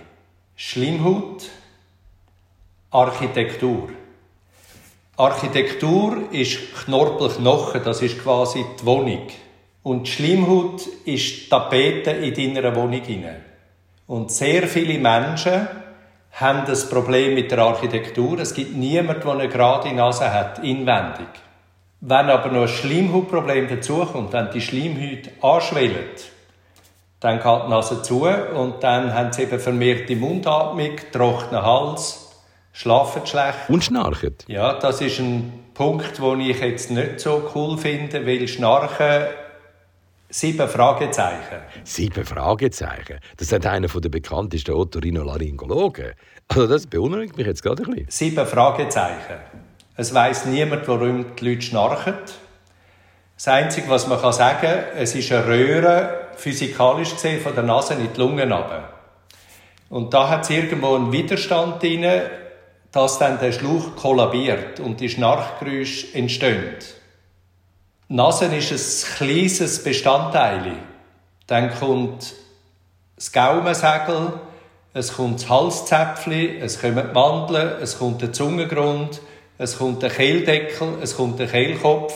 Schlimmhaut 0.57 1.49
Architektur. 2.90 3.90
Architektur 5.17 6.33
ist 6.33 6.75
Knorpelknochen, 6.75 7.85
das 7.85 8.02
ist 8.02 8.23
quasi 8.23 8.64
die 8.81 8.87
Wohnung. 8.87 9.26
Und 9.83 10.07
die 10.07 10.11
Schleimhaut 10.11 10.87
ist 11.05 11.45
die 11.45 11.49
Tapete 11.49 12.11
in 12.11 12.55
deiner 12.55 12.75
Wohnung. 12.75 13.02
Und 14.07 14.31
sehr 14.33 14.67
viele 14.67 14.99
Menschen 14.99 15.69
haben 16.33 16.64
das 16.67 16.88
Problem 16.88 17.35
mit 17.35 17.50
der 17.50 17.61
Architektur. 17.61 18.38
Es 18.38 18.55
gibt 18.55 18.75
niemanden, 18.75 19.23
der 19.23 19.33
eine 19.33 19.49
gerade 19.49 19.93
Nase 19.93 20.33
hat, 20.33 20.59
inwendig. 20.61 21.29
Wenn 22.00 22.30
aber 22.30 22.50
noch 22.50 22.62
ein 22.62 22.69
Schleimhautproblem 22.69 23.69
dazukommt, 23.69 24.33
wenn 24.33 24.50
die 24.50 24.61
Schleimhaut 24.61 25.30
anschwellt, 25.42 26.30
dann 27.21 27.37
geht 27.37 27.64
die 27.66 27.71
Nase 27.71 28.00
zu 28.00 28.26
und 28.26 28.83
dann 28.83 29.12
haben 29.12 29.33
sie 29.33 29.42
eben 29.42 29.61
vermehrte 29.61 30.16
Mundatmung, 30.16 30.97
trockenen 31.12 31.62
Hals, 31.62 32.30
schlafen 32.73 33.26
schlecht. 33.26 33.69
Und 33.69 33.85
schnarchen. 33.85 34.35
Ja, 34.47 34.78
das 34.78 35.02
ist 35.02 35.19
ein 35.19 35.52
Punkt, 35.75 36.19
den 36.19 36.40
ich 36.40 36.61
jetzt 36.61 36.90
nicht 36.90 37.21
so 37.21 37.50
cool 37.54 37.76
finde, 37.76 38.26
weil 38.26 38.49
Schnarchen 38.49 39.26
Sieben 40.33 40.69
Fragezeichen. 40.69 41.59
Sieben 41.83 42.25
Fragezeichen? 42.25 43.19
Das 43.37 43.50
hat 43.50 43.66
einer 43.66 43.88
der 43.88 44.09
bekanntesten 44.09 44.73
Otorhinolaryngologen. 44.73 46.12
Also 46.47 46.69
das 46.69 46.87
beunruhigt 46.87 47.37
mich 47.37 47.49
jetzt 47.49 47.64
gerade 47.64 47.83
ein 47.83 47.90
bisschen. 47.90 48.11
Sieben 48.11 48.47
Fragezeichen. 48.47 49.40
Es 50.00 50.14
weiß 50.14 50.47
niemand, 50.47 50.88
warum 50.88 51.37
die 51.37 51.45
Leute 51.47 51.61
schnarchen. 51.61 52.14
Das 53.37 53.49
Einzige, 53.49 53.90
was 53.90 54.07
man 54.07 54.33
sagen 54.33 54.59
kann, 54.62 54.78
es 54.97 55.14
ist 55.14 55.30
eine 55.30 55.47
Röhre, 55.47 56.28
physikalisch 56.37 57.12
gesehen, 57.12 57.42
von 57.42 57.54
der 57.54 57.64
Nase 57.64 57.92
in 57.92 58.11
die 58.11 58.19
Lungen 58.19 58.50
runter. 58.50 58.88
Und 59.90 60.14
da 60.14 60.30
hat 60.30 60.45
es 60.45 60.50
irgendwo 60.50 60.95
einen 60.95 61.12
Widerstand 61.12 61.83
drin, 61.83 62.23
dass 62.90 63.19
dann 63.19 63.40
der 63.40 63.52
Schluch 63.52 63.95
kollabiert 63.95 64.80
und 64.80 65.00
die 65.00 65.11
Schnarchgeräusche 65.11 66.14
entstehen. 66.14 66.76
Die 68.09 68.14
Nase 68.14 68.47
ist 68.47 68.73
ein 68.73 69.16
kleines 69.19 69.85
Bestandteil. 69.85 70.78
Dann 71.47 71.75
kommt 71.78 72.33
das 73.16 73.33
Gaumensegel, 73.33 74.33
es 74.95 75.12
kommt 75.12 75.42
das 75.42 75.50
Halszäpfchen, 75.50 76.62
es 76.62 76.80
kommen 76.80 77.07
die 77.07 77.12
Mandeln, 77.12 77.83
es 77.83 77.99
kommt 77.99 78.23
der 78.23 78.33
Zungengrund, 78.33 79.21
es 79.62 79.76
kommt 79.76 80.02
der 80.02 80.09
Kehldeckel, 80.09 80.95
es 81.02 81.14
kommt 81.14 81.38
der 81.38 81.47
Kehlkopf. 81.47 82.14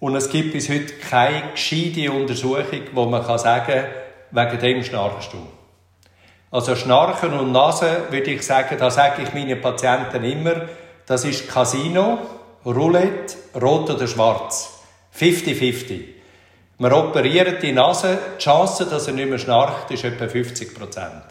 Und 0.00 0.16
es 0.16 0.28
gibt 0.28 0.52
bis 0.52 0.68
heute 0.68 0.94
keine 0.94 1.52
gescheite 1.52 2.10
Untersuchung, 2.10 2.80
wo 2.92 3.04
man 3.04 3.22
sagen 3.38 3.66
kann, 3.72 3.84
wegen 4.32 4.58
dem 4.58 4.82
schnarchst 4.82 5.32
du. 5.32 5.46
Also 6.50 6.74
Schnarchen 6.74 7.34
und 7.34 7.52
Nase, 7.52 8.08
würde 8.10 8.32
ich 8.32 8.42
sagen, 8.42 8.76
da 8.80 8.90
sage 8.90 9.22
ich 9.22 9.32
meinen 9.32 9.60
Patienten 9.60 10.24
immer, 10.24 10.62
das 11.06 11.24
ist 11.24 11.48
Casino, 11.48 12.18
Roulette, 12.66 13.36
rot 13.60 13.88
oder 13.88 14.08
schwarz. 14.08 14.80
50-50. 15.16 16.00
Wir 16.78 16.96
operieren 16.96 17.58
die 17.62 17.70
Nase, 17.70 18.18
die 18.38 18.42
Chance, 18.42 18.86
dass 18.86 19.06
er 19.06 19.14
nicht 19.14 19.28
mehr 19.28 19.38
schnarcht, 19.38 19.88
ist 19.92 20.02
etwa 20.02 20.26
50 20.26 20.74
Prozent. 20.74 21.22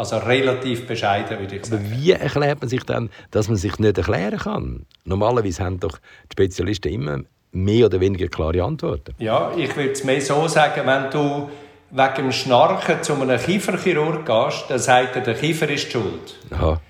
Also 0.00 0.16
relativ 0.16 0.86
bescheiden, 0.86 1.38
würde 1.38 1.56
ich 1.56 1.66
sagen. 1.66 1.84
Aber 1.84 1.94
wie 1.94 2.12
erklärt 2.12 2.58
man 2.62 2.70
sich 2.70 2.84
dann, 2.84 3.10
dass 3.32 3.48
man 3.48 3.58
sich 3.58 3.78
nicht 3.78 3.98
erklären 3.98 4.38
kann? 4.38 4.86
Normalerweise 5.04 5.62
haben 5.62 5.78
doch 5.78 5.98
die 5.98 6.32
Spezialisten 6.32 6.90
immer 6.90 7.18
mehr 7.52 7.84
oder 7.84 8.00
weniger 8.00 8.28
klare 8.28 8.62
Antworten. 8.62 9.14
Ja, 9.18 9.52
ich 9.54 9.76
würde 9.76 9.90
es 9.90 10.02
mehr 10.02 10.22
so 10.22 10.48
sagen, 10.48 10.86
wenn 10.86 11.10
du 11.10 11.50
wegen 11.90 12.14
dem 12.16 12.32
Schnarchen 12.32 13.02
zu 13.02 13.12
einem 13.12 13.38
Kieferchirurg 13.38 14.24
gehst, 14.24 14.64
dann 14.70 14.78
sagt 14.78 15.16
er, 15.16 15.20
der 15.20 15.34
Kiefer 15.34 15.68
ist 15.68 15.92
schuld. 15.92 16.34
Aha. 16.50 16.80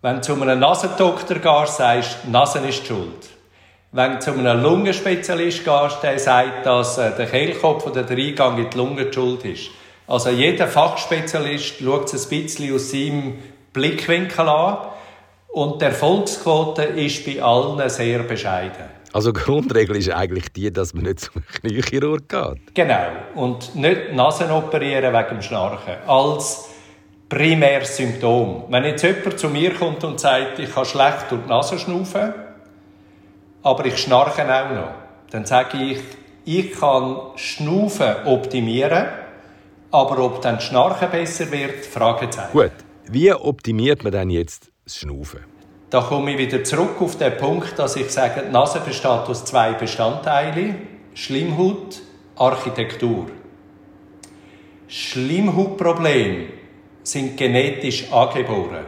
Wenn 0.00 0.16
du 0.16 0.20
zu 0.20 0.40
einem 0.40 0.60
Nasendoktor 0.60 1.38
gehst, 1.38 1.78
sagst 1.78 2.18
du, 2.22 2.30
Nasen 2.30 2.64
ist 2.68 2.86
schuld. 2.86 3.28
Wenn 3.90 4.12
du 4.12 4.18
zu 4.20 4.30
einem 4.34 4.62
Lungenspezialist 4.62 5.64
gehst, 5.64 5.98
der 6.04 6.16
sagt, 6.16 6.64
dass 6.64 6.96
äh, 6.96 7.10
der 7.16 7.26
Kehlkopf 7.26 7.88
oder 7.88 8.04
der 8.04 8.16
Eingang 8.16 8.56
in 8.56 8.70
die 8.70 8.76
Lunge 8.76 9.06
die 9.06 9.12
schuld 9.12 9.44
ist. 9.46 9.70
Also 10.12 10.28
jeder 10.28 10.68
Fachspezialist 10.68 11.78
schaut 11.82 12.12
es 12.12 12.30
ein 12.30 12.42
bisschen 12.42 12.74
aus 12.74 12.90
seinem 12.90 13.38
Blickwinkel 13.72 14.46
an 14.46 14.88
und 15.48 15.80
die 15.80 15.86
Erfolgsquote 15.86 16.82
ist 16.82 17.24
bei 17.24 17.42
allen 17.42 17.88
sehr 17.88 18.18
bescheiden. 18.18 18.90
Also 19.14 19.32
die 19.32 19.40
Grundregel 19.40 19.96
ist 19.96 20.10
eigentlich 20.10 20.52
die, 20.52 20.70
dass 20.70 20.92
man 20.92 21.04
nicht 21.04 21.20
zum 21.20 21.42
Kniechirurg 21.46 22.28
geht. 22.28 22.74
Genau. 22.74 23.06
Und 23.34 23.74
nicht 23.74 24.12
Nasen 24.12 24.50
operieren 24.50 25.14
wegen 25.14 25.28
dem 25.30 25.40
Schnarchen. 25.40 25.94
Als 26.06 26.68
primäres 27.30 27.96
Symptom. 27.96 28.64
Wenn 28.68 28.84
jetzt 28.84 29.04
jemand 29.04 29.38
zu 29.38 29.48
mir 29.48 29.72
kommt 29.72 30.04
und 30.04 30.20
sagt, 30.20 30.58
ich 30.58 30.74
kann 30.74 30.84
schlecht 30.84 31.30
durch 31.30 31.40
die 31.42 31.48
Nase 31.48 31.78
schnaufen, 31.78 32.34
aber 33.62 33.86
ich 33.86 33.96
schnarche 33.96 34.42
auch 34.42 34.74
noch. 34.74 34.90
Dann 35.30 35.46
sage 35.46 35.78
ich, 35.78 36.00
ich 36.44 36.78
kann 36.78 37.16
Schnaufen 37.36 38.26
optimieren, 38.26 39.06
aber 39.92 40.18
ob 40.24 40.40
dann 40.40 40.60
Schnarchen 40.60 41.10
besser 41.10 41.50
wird, 41.52 41.84
Fragezeichen. 41.84 42.52
Gut, 42.52 42.72
wie 43.08 43.32
optimiert 43.32 44.02
man 44.02 44.12
denn 44.12 44.30
jetzt 44.30 44.72
das 44.84 44.96
Schnaufen? 44.96 45.40
Da 45.90 46.00
komme 46.00 46.32
ich 46.32 46.38
wieder 46.38 46.64
zurück 46.64 47.00
auf 47.00 47.18
den 47.18 47.36
Punkt, 47.36 47.78
dass 47.78 47.96
ich 47.96 48.10
sage, 48.10 48.44
die 48.46 48.50
Nase 48.50 48.80
besteht 48.80 49.04
aus 49.04 49.44
zwei 49.44 49.74
Bestandteilen. 49.74 50.88
Schlimmhaut, 51.12 52.00
Architektur. 52.36 53.26
Schlimmhautprobleme 54.88 56.46
sind 57.02 57.36
genetisch 57.36 58.10
angeboren. 58.10 58.86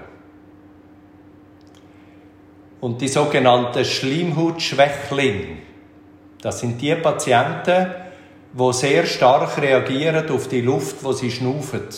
Und 2.81 3.01
die 3.03 3.09
sogenannten 3.09 3.85
Schleimhautschwächlinge, 3.85 5.59
das 6.41 6.61
sind 6.61 6.81
die 6.81 6.95
Patienten, 6.95 8.04
die 8.57 8.73
sehr 8.73 9.05
stark 9.05 9.61
reagieren 9.61 10.31
auf 10.31 10.49
die 10.49 10.61
Luft, 10.61 11.03
wo 11.03 11.13
sie 11.13 11.31
schnaufen. 11.31 11.89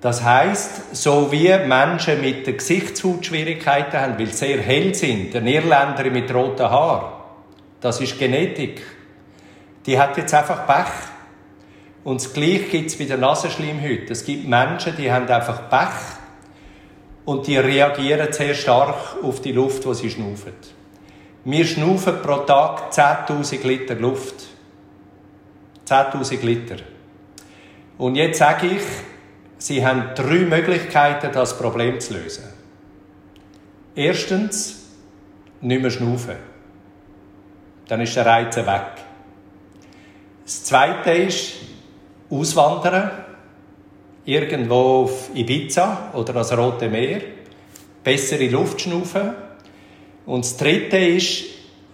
Das 0.00 0.24
heißt, 0.24 0.96
so 0.96 1.30
wie 1.30 1.56
Menschen 1.64 2.20
mit 2.20 2.44
der 2.44 2.54
Gesichtshautschwierigkeiten 2.54 4.00
haben, 4.00 4.18
weil 4.18 4.26
sie 4.26 4.46
sehr 4.46 4.60
hell 4.60 4.92
sind, 4.94 5.32
der 5.32 5.44
Irländer 5.44 6.10
mit 6.10 6.34
roten 6.34 6.68
Haaren, 6.68 7.12
das 7.80 8.00
ist 8.00 8.18
Genetik. 8.18 8.82
Die 9.86 9.98
hat 9.98 10.16
jetzt 10.16 10.34
einfach 10.34 10.66
Pech. 10.66 10.92
Und 12.02 12.20
das 12.20 12.32
Gleiche 12.32 12.64
gibt 12.64 12.90
es 12.90 12.98
bei 12.98 13.04
der 13.04 13.18
Nasenschleimhaut. 13.18 14.10
Es 14.10 14.24
gibt 14.24 14.48
Menschen, 14.48 14.96
die 14.96 15.12
haben 15.12 15.28
einfach 15.28 15.68
Pech 15.70 16.16
und 17.24 17.46
die 17.46 17.56
reagieren 17.56 18.32
sehr 18.32 18.54
stark 18.54 19.16
auf 19.22 19.40
die 19.40 19.52
Luft, 19.52 19.84
die 19.84 19.94
sie 19.94 20.10
schnaufen. 20.10 20.52
Wir 21.44 21.64
schnaufen 21.64 22.22
pro 22.22 22.38
Tag 22.38 22.92
10.000 22.92 23.66
Liter 23.66 23.94
Luft. 23.96 24.46
10.000 25.86 26.44
Liter. 26.44 26.76
Und 27.98 28.14
jetzt 28.14 28.38
sage 28.38 28.68
ich, 28.68 28.82
Sie 29.58 29.84
haben 29.84 30.10
drei 30.16 30.40
Möglichkeiten, 30.40 31.30
das 31.32 31.56
Problem 31.56 32.00
zu 32.00 32.14
lösen. 32.14 32.44
Erstens, 33.94 34.88
nicht 35.60 35.82
mehr 35.82 35.90
schnaufen. 35.90 36.36
Dann 37.86 38.00
ist 38.00 38.16
der 38.16 38.26
Reiz 38.26 38.56
weg. 38.56 38.86
Das 40.44 40.64
Zweite 40.64 41.12
ist, 41.12 41.54
auswandern 42.28 43.10
irgendwo 44.24 45.04
auf 45.04 45.30
Ibiza 45.34 46.10
oder 46.14 46.32
das 46.32 46.56
Rote 46.56 46.88
Meer, 46.88 47.20
bessere 48.02 48.48
Luft 48.48 48.80
schnaufen. 48.80 49.32
Und 50.26 50.44
das 50.44 50.56
dritte 50.56 50.98
ist 50.98 51.44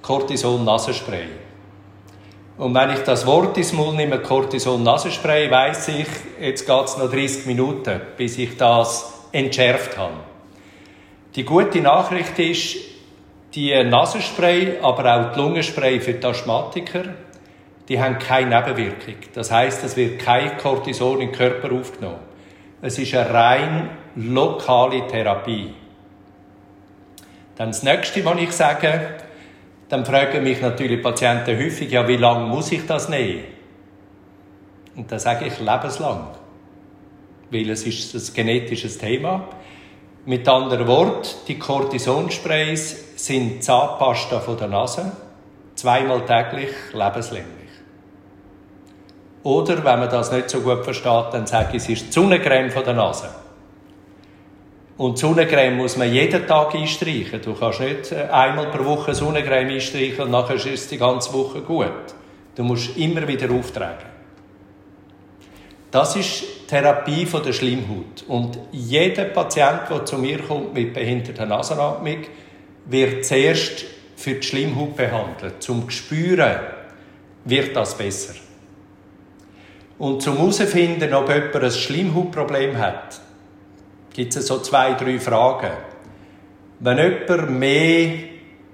Cortison-Nasenspray. 0.03 1.27
Und 2.59 2.75
wenn 2.75 2.91
ich 2.91 3.01
das 3.01 3.25
Wort 3.25 3.57
ins 3.57 3.73
Mund 3.73 3.97
nehme, 3.97 4.19
Cortison-Nasenspray, 4.19 5.51
weiss 5.51 5.89
ich, 5.89 6.09
jetzt 6.41 6.67
geht 6.67 6.85
es 6.85 6.99
noch 6.99 7.11
30 7.11 7.47
Minuten, 7.47 8.01
bis 8.17 8.37
ich 8.37 8.57
das 8.57 9.13
entschärft 9.33 9.97
habe. 9.97 10.15
Die 11.37 11.45
gute 11.45 11.81
Nachricht 11.81 12.39
ist, 12.39 12.77
die 13.55 13.73
Nasenspray, 13.85 14.79
aber 14.83 15.15
auch 15.15 15.33
die 15.33 15.39
Lungenspray 15.39 16.01
für 16.01 16.15
die 16.15 16.27
Asthmatiker, 16.27 17.05
die 17.89 18.01
haben 18.01 18.19
keine 18.19 18.61
Nebenwirkung. 18.61 19.17
Das 19.33 19.51
heißt, 19.51 19.85
es 19.85 19.97
wird 19.97 20.19
kein 20.19 20.59
Cortison 20.59 21.21
im 21.21 21.33
Körper 21.33 21.73
aufgenommen. 21.73 22.21
Es 22.83 22.99
ist 22.99 23.15
eine 23.15 23.33
rein 23.33 23.91
lokale 24.17 25.07
Therapie. 25.07 25.73
Dann 27.59 27.71
das 27.71 27.83
nächste, 27.83 28.25
was 28.25 28.39
ich 28.39 28.53
sage, 28.53 29.17
dann 29.89 30.07
fragen 30.07 30.45
mich 30.45 30.61
natürlich 30.61 31.03
Patienten 31.03 31.59
häufig, 31.59 31.91
ja, 31.91 32.07
wie 32.07 32.17
lange 32.17 32.47
muss 32.47 32.71
ich 32.71 32.87
das 32.87 33.09
nehmen? 33.09 33.43
Und 34.95 35.11
dann 35.11 35.19
sage 35.19 35.47
ich 35.47 35.59
lebenslang. 35.59 36.29
Weil 37.51 37.71
es 37.71 37.85
ist 37.85 38.15
ein 38.15 38.35
genetisches 38.35 38.99
Thema. 38.99 39.49
Mit 40.25 40.49
anderen 40.49 40.87
Worten, 40.87 41.29
die 41.49 41.59
Cortisonsprays 41.59 43.17
sind 43.17 43.65
Zahnpasta 43.65 44.39
von 44.39 44.57
der 44.57 44.69
Nase. 44.69 45.11
Zweimal 45.75 46.25
täglich, 46.27 46.71
lebenslänglich. 46.93 47.71
Oder, 49.43 49.79
wenn 49.79 49.99
man 49.99 50.11
das 50.11 50.31
nicht 50.31 50.49
so 50.51 50.61
gut 50.61 50.85
versteht, 50.85 51.33
dann 51.33 51.47
sage 51.47 51.71
ich, 51.77 51.83
es 51.83 51.89
ist 51.89 52.07
die 52.07 52.13
Sonnencreme 52.13 52.71
von 52.71 52.85
der 52.85 52.95
Nase. 52.95 53.31
Und 54.99 55.17
Sonnencreme 55.17 55.77
muss 55.77 55.97
man 55.97 56.13
jeden 56.13 56.45
Tag 56.45 56.75
einstreichen. 56.75 57.41
Du 57.41 57.55
kannst 57.55 57.81
nicht 57.81 58.11
äh, 58.11 58.29
einmal 58.31 58.67
pro 58.67 58.85
Woche 58.85 59.15
Sonnencreme 59.15 59.75
einstreichen 59.75 60.25
und 60.25 60.33
nachher 60.33 60.57
ist 60.57 60.67
es 60.67 60.89
die 60.89 60.99
ganze 60.99 61.33
Woche 61.33 61.61
gut. 61.61 62.15
Du 62.57 62.65
musst 62.65 62.97
immer 62.97 63.27
wieder 63.27 63.49
auftragen. 63.53 64.09
Das 65.93 66.17
ist 66.17 66.67
Therapie 66.67 67.25
von 67.27 67.45
der 67.45 67.53
Schleimhaut. 67.53 68.25
Und 68.27 68.59
jeder 68.73 69.27
Patient, 69.27 69.83
der 69.89 70.05
zu 70.05 70.19
mir 70.19 70.39
kommt 70.39 70.75
mit 70.75 70.93
behinderter 70.93 71.47
Nasenatmung, 71.47 72.25
wird 72.87 73.25
zuerst 73.25 73.85
für 74.17 74.35
die 74.35 74.43
Schleimhaut 74.43 74.97
behandelt. 74.97 75.63
Zum 75.63 75.89
Spüren 75.91 76.59
wird 77.45 77.77
das 77.77 77.97
besser. 77.97 78.35
Und 79.97 80.23
zum 80.23 80.39
herausfinden, 80.39 81.15
ob 81.15 81.29
jemand 81.29 81.55
ein 81.55 81.71
Schleimhautproblem 81.71 82.77
hat, 82.79 83.21
gibt 84.13 84.37
es 84.37 84.47
so 84.47 84.59
zwei, 84.61 84.95
drei 84.95 85.19
Fragen. 85.19 85.73
Wenn 86.81 86.99
jemand 86.99 87.51
mehr 87.51 88.19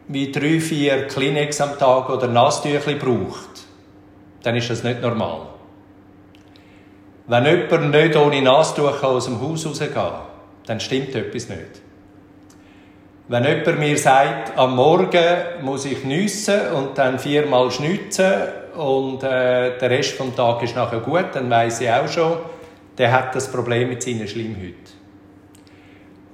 wie 0.08 0.30
drei, 0.30 0.60
vier 0.60 1.06
Kleenex 1.06 1.60
am 1.60 1.78
Tag 1.78 2.10
oder 2.10 2.28
Nasstüchli 2.28 2.94
braucht, 2.96 3.64
dann 4.42 4.56
ist 4.56 4.68
das 4.70 4.82
nicht 4.82 5.00
normal. 5.00 5.48
Wenn 7.26 7.46
jemand 7.46 7.90
nicht 7.90 8.16
ohne 8.16 8.42
Nastuch 8.42 9.02
aus 9.02 9.24
dem 9.24 9.40
Haus 9.40 9.66
rausgehen 9.66 9.94
kann, 9.94 10.12
dann 10.66 10.80
stimmt 10.80 11.14
etwas 11.14 11.48
nicht. 11.48 11.80
Wenn 13.26 13.44
jemand 13.44 13.78
mir 13.78 13.96
sagt, 13.96 14.58
am 14.58 14.76
Morgen 14.76 15.62
muss 15.62 15.86
ich 15.86 16.04
nüssen 16.04 16.72
und 16.72 16.98
dann 16.98 17.18
viermal 17.18 17.70
schnitzen 17.70 18.32
und 18.76 19.22
äh, 19.22 19.78
der 19.78 19.90
Rest 19.90 20.20
des 20.20 20.34
Tages 20.34 20.70
ist 20.70 20.76
nachher 20.76 21.00
gut, 21.00 21.26
dann 21.32 21.48
weiß 21.48 21.80
ich 21.80 21.90
auch 21.90 22.06
schon, 22.06 22.36
der 22.98 23.10
hat 23.10 23.34
das 23.34 23.50
Problem 23.50 23.88
mit 23.88 24.02
seiner 24.02 24.26
Schleimhaut. 24.26 24.93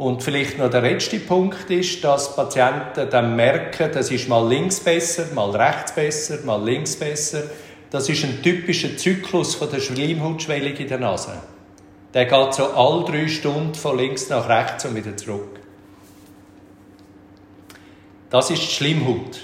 Und 0.00 0.23
vielleicht 0.23 0.57
noch 0.57 0.71
der 0.71 0.80
letzte 0.80 1.21
Punkt 1.21 1.69
ist, 1.69 2.02
dass 2.02 2.35
Patienten 2.35 3.11
dann 3.11 3.37
merken, 3.37 3.90
das 3.92 4.11
ist 4.11 4.30
mal 4.30 4.49
links 4.49 4.80
besser, 4.80 5.26
mal 5.35 5.50
rechts 5.50 5.95
besser, 5.95 6.38
mal 6.42 6.64
links 6.64 6.97
besser. 6.97 7.42
Das 7.90 8.09
ist 8.09 8.25
ein 8.25 8.42
typischer 8.42 8.97
Zyklus 8.97 9.57
von 9.57 9.71
der 9.71 9.80
Schleimhautschwellung 9.80 10.73
in 10.73 10.88
der 10.88 11.00
Nase. 11.00 11.35
Der 12.14 12.25
geht 12.25 12.54
so 12.54 12.69
alle 12.69 13.04
drei 13.04 13.28
Stunden 13.28 13.75
von 13.75 13.99
links 13.99 14.30
nach 14.30 14.49
rechts 14.49 14.87
und 14.87 14.97
wieder 14.97 15.14
zurück. 15.19 15.61
Das 18.30 18.49
ist 18.49 18.62
die 18.62 18.73
Schleimhaut. 18.73 19.38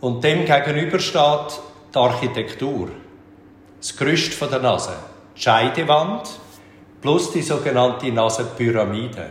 Und 0.00 0.24
dem 0.24 0.44
gegenüber 0.44 0.98
steht 0.98 1.60
die 1.94 1.98
Architektur. 1.98 2.88
Das 3.78 3.96
Gerüst 3.96 4.34
von 4.34 4.50
der 4.50 4.58
Nase. 4.58 4.96
Die 5.36 5.42
Scheidewand 5.42 6.30
plus 7.00 7.32
die 7.32 7.42
sogenannte 7.42 8.10
Nasenpyramide. 8.10 9.26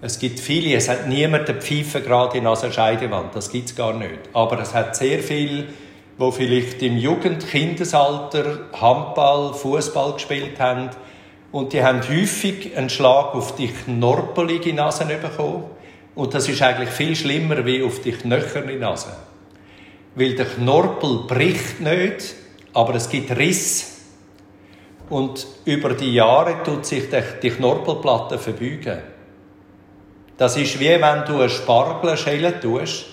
Es 0.00 0.18
gibt 0.18 0.38
viele, 0.38 0.76
es 0.76 0.88
hat 0.88 1.08
niemand 1.08 1.48
eine 1.48 1.60
Pfeife 1.60 2.00
gerade 2.00 2.38
in 2.38 2.44
der 2.44 2.52
Nasenscheidewand, 2.52 3.34
das 3.34 3.50
gibt 3.50 3.70
es 3.70 3.76
gar 3.76 3.94
nicht. 3.94 4.18
Aber 4.32 4.60
es 4.60 4.72
hat 4.74 4.94
sehr 4.94 5.20
viel 5.20 5.68
wo 6.18 6.32
vielleicht 6.32 6.82
im 6.82 6.98
Jugend-Kindesalter 6.98 8.66
Handball, 8.72 9.54
Fußball 9.54 10.14
gespielt 10.14 10.58
haben 10.58 10.90
und 11.52 11.72
die 11.72 11.82
haben 11.82 12.00
häufig 12.02 12.76
einen 12.76 12.90
Schlag 12.90 13.34
auf 13.34 13.54
die 13.54 13.68
knorpelige 13.68 14.74
Nase 14.74 15.04
bekommen 15.04 15.64
und 16.16 16.34
das 16.34 16.48
ist 16.48 16.60
eigentlich 16.60 16.90
viel 16.90 17.14
schlimmer 17.14 17.64
wie 17.64 17.84
auf 17.84 18.00
die 18.00 18.12
knöcherne 18.12 18.76
Nase. 18.76 19.16
Weil 20.16 20.34
der 20.34 20.46
Knorpel 20.46 21.20
bricht 21.28 21.80
nicht, 21.80 22.34
aber 22.74 22.96
es 22.96 23.08
gibt 23.08 23.30
Riss. 23.30 23.97
Und 25.10 25.46
über 25.64 25.94
die 25.94 26.14
Jahre 26.14 26.62
tut 26.62 26.84
sich 26.84 27.04
die 27.42 27.50
Knorpelplatte 27.50 28.38
verbeugen. 28.38 28.98
Das 30.36 30.56
ist 30.56 30.78
wie 30.78 31.00
wenn 31.00 31.24
du 31.24 31.40
eine 31.40 31.48
Spargel 31.48 32.16
schälen 32.16 32.60
tust 32.60 33.06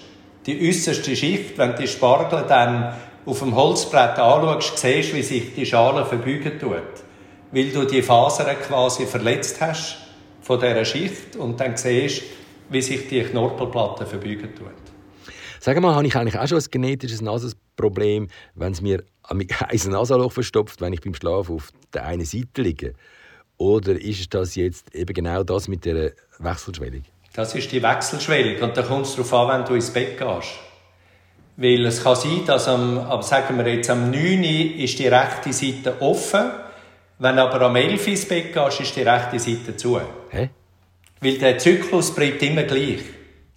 die 0.45 0.69
äußerste 0.69 1.15
Schicht, 1.15 1.57
wenn 1.57 1.71
du 1.71 1.81
die 1.81 1.87
Spargel 1.87 2.45
dann 2.47 2.93
auf 3.25 3.39
dem 3.39 3.55
Holzbrett 3.55 4.19
anschaust, 4.19 4.77
siehst 4.77 5.13
wie 5.15 5.23
sich 5.23 5.55
die 5.55 5.65
Schale 5.65 6.05
verbeugen 6.05 6.59
tut. 6.59 7.03
Weil 7.51 7.69
du 7.69 7.85
die 7.85 8.03
Fasern 8.03 8.55
quasi 8.61 9.05
verletzt 9.05 9.59
hast 9.59 9.97
von 10.41 10.59
dieser 10.59 10.85
Schicht 10.85 11.35
und 11.35 11.59
dann 11.59 11.75
siehst 11.75 12.23
wie 12.69 12.81
sich 12.81 13.07
die 13.07 13.23
Knorpelplatte 13.23 14.05
verbeugen 14.05 14.53
tut. 14.55 14.84
Sag 15.59 15.79
mal, 15.81 15.95
habe 15.95 16.07
ich 16.07 16.15
eigentlich 16.15 16.37
auch 16.37 16.47
schon 16.47 16.59
ein 16.59 16.65
genetisches 16.69 17.21
Nasenproblem, 17.21 18.29
wenn 18.55 18.71
es 18.71 18.81
mir 18.81 19.03
ein 19.23 19.47
Nasenloch 19.87 20.31
verstopft, 20.31 20.81
wenn 20.81 20.93
ich 20.93 21.01
beim 21.01 21.13
Schlafen 21.13 21.55
auf 21.55 21.71
der 21.93 22.05
einen 22.05 22.25
Seite 22.25 22.61
liege? 22.61 22.93
Oder 23.57 23.93
ist 23.93 24.33
das 24.33 24.55
jetzt 24.55 24.93
eben 24.93 25.13
genau 25.13 25.43
das 25.43 25.67
mit 25.67 25.85
der 25.85 26.13
Wechselschwellung? 26.39 27.03
Das 27.33 27.55
ist 27.55 27.71
die 27.71 27.81
Wechselschwellung. 27.81 28.61
Und 28.61 28.77
da 28.77 28.81
kommt 28.81 29.05
es 29.05 29.15
darauf 29.15 29.33
an, 29.33 29.59
wenn 29.59 29.67
du 29.67 29.75
ins 29.75 29.91
Bett 29.91 30.17
gehst. 30.17 30.49
Weil 31.57 31.85
es 31.85 32.03
kann 32.03 32.15
sein, 32.15 32.41
dass 32.45 32.67
am, 32.67 33.21
sagen 33.21 33.57
wir 33.57 33.73
jetzt 33.73 33.89
am 33.89 34.11
9 34.11 34.39
Uhr 34.39 34.75
ist 34.83 34.99
die 34.99 35.07
rechte 35.07 35.53
Seite 35.53 36.01
offen. 36.01 36.51
Wenn 37.17 37.39
aber 37.39 37.61
am 37.61 37.75
11 37.75 38.01
Uhr 38.01 38.07
ins 38.07 38.27
Bett 38.27 38.53
gehst, 38.53 38.81
ist 38.81 38.95
die 38.95 39.03
rechte 39.03 39.39
Seite 39.39 39.75
zu. 39.75 39.99
Hä? 40.29 40.49
Weil 41.21 41.37
der 41.37 41.57
Zyklus 41.57 42.13
bleibt 42.13 42.41
immer 42.43 42.63
gleich. 42.63 42.99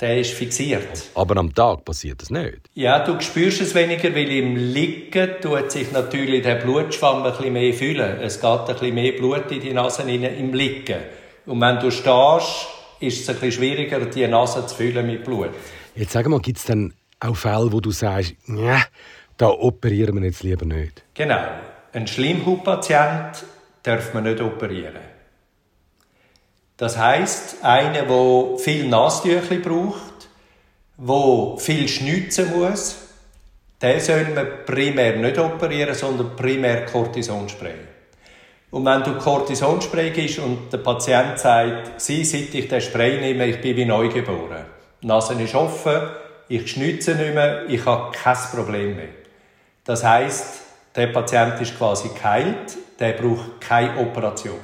Der 0.01 0.21
ist 0.21 0.33
fixiert. 0.33 1.11
Aber 1.15 1.37
am 1.39 1.53
Tag 1.53 1.85
passiert 1.85 2.23
das 2.23 2.31
nicht? 2.31 2.71
Ja, 2.75 3.05
du 3.05 3.21
spürst 3.21 3.61
es 3.61 3.75
weniger, 3.75 4.15
weil 4.15 4.31
im 4.31 4.55
Liegen 4.55 5.41
tut 5.41 5.73
sich 5.73 5.91
natürlich 5.91 6.43
der 6.43 6.55
Blutschwamm 6.57 7.25
ein 7.25 7.33
bisschen 7.33 7.53
mehr 7.53 7.75
füllen. 7.75 8.21
Es 8.21 8.41
geht 8.41 8.49
ein 8.49 8.67
bisschen 8.67 8.95
mehr 8.95 9.13
Blut 9.13 9.51
in 9.51 9.61
die 9.61 9.73
Nase 9.73 10.05
rein 10.05 10.23
im 10.23 10.55
Liegen. 10.55 10.99
Und 11.47 11.61
wenn 11.61 11.81
du 11.81 11.91
stehst, 11.91 12.69
ist 13.01 13.23
es 13.23 13.29
ein 13.29 13.35
bisschen 13.37 13.53
schwieriger, 13.53 13.99
die 14.07 14.27
Nase 14.29 14.65
zu 14.67 14.77
füllen 14.77 15.05
mit 15.05 15.25
Blut. 15.25 15.51
Jetzt 15.97 16.13
sag 16.13 16.29
mal, 16.29 16.41
gibt 16.41 16.59
es 16.59 16.65
dann 16.65 16.95
auch 17.19 17.35
Fälle, 17.35 17.73
wo 17.73 17.81
du 17.81 17.91
sagst, 17.91 18.35
ja, 18.47 18.83
da 19.37 19.49
operieren 19.49 20.21
wir 20.21 20.27
jetzt 20.27 20.45
lieber 20.45 20.65
nicht? 20.65 21.03
Genau. 21.15 21.43
Ein 21.93 22.07
Schleimhautpatient 22.07 23.45
darf 23.83 24.15
man 24.15 24.25
nicht 24.25 24.41
operieren. 24.41 25.18
Das 26.79 26.97
heißt, 26.97 27.65
einer, 27.65 28.03
der 28.03 28.59
viel 28.59 28.89
Nasentücher 28.89 29.57
braucht, 29.57 30.29
der 30.97 31.59
viel 31.59 31.89
schnitzen 31.89 32.57
muss, 32.57 32.97
den 33.83 34.01
soll 34.01 34.27
man 34.35 34.47
primär 34.65 35.17
nicht 35.17 35.39
operieren, 35.39 35.95
sondern 35.95 36.37
primär 36.37 36.87
Cortison 36.87 37.49
sprayen. 37.49 37.89
Und 38.71 38.85
wenn 38.85 39.03
du 39.03 39.17
Cortisonspray 39.17 40.11
gibst 40.11 40.39
und 40.39 40.73
der 40.73 40.79
Patient 40.79 41.39
sagt, 41.39 42.01
sie, 42.01 42.25
seit 42.25 42.55
ich 42.55 42.69
den 42.69 42.81
Spray 42.81 43.19
nehme, 43.19 43.47
ich 43.47 43.61
bin 43.61 43.77
wie 43.77 43.85
neugeboren. 43.85 44.65
Die 45.03 45.07
Nase 45.07 45.35
ist 45.43 45.55
offen, 45.55 46.11
ich 46.49 46.71
schnitze 46.71 47.15
nicht 47.15 47.35
mehr, 47.35 47.69
ich 47.69 47.85
habe 47.85 48.13
kein 48.13 48.37
Problem 48.55 48.97
mehr. 48.97 49.09
Das 49.85 50.05
heißt, 50.05 50.61
der 50.95 51.09
Patient 51.09 51.61
ist 51.61 51.77
quasi 51.77 52.11
geheilt, 52.15 52.77
der 53.01 53.13
braucht 53.13 53.61
keine 53.61 53.99
Operation. 53.99 54.59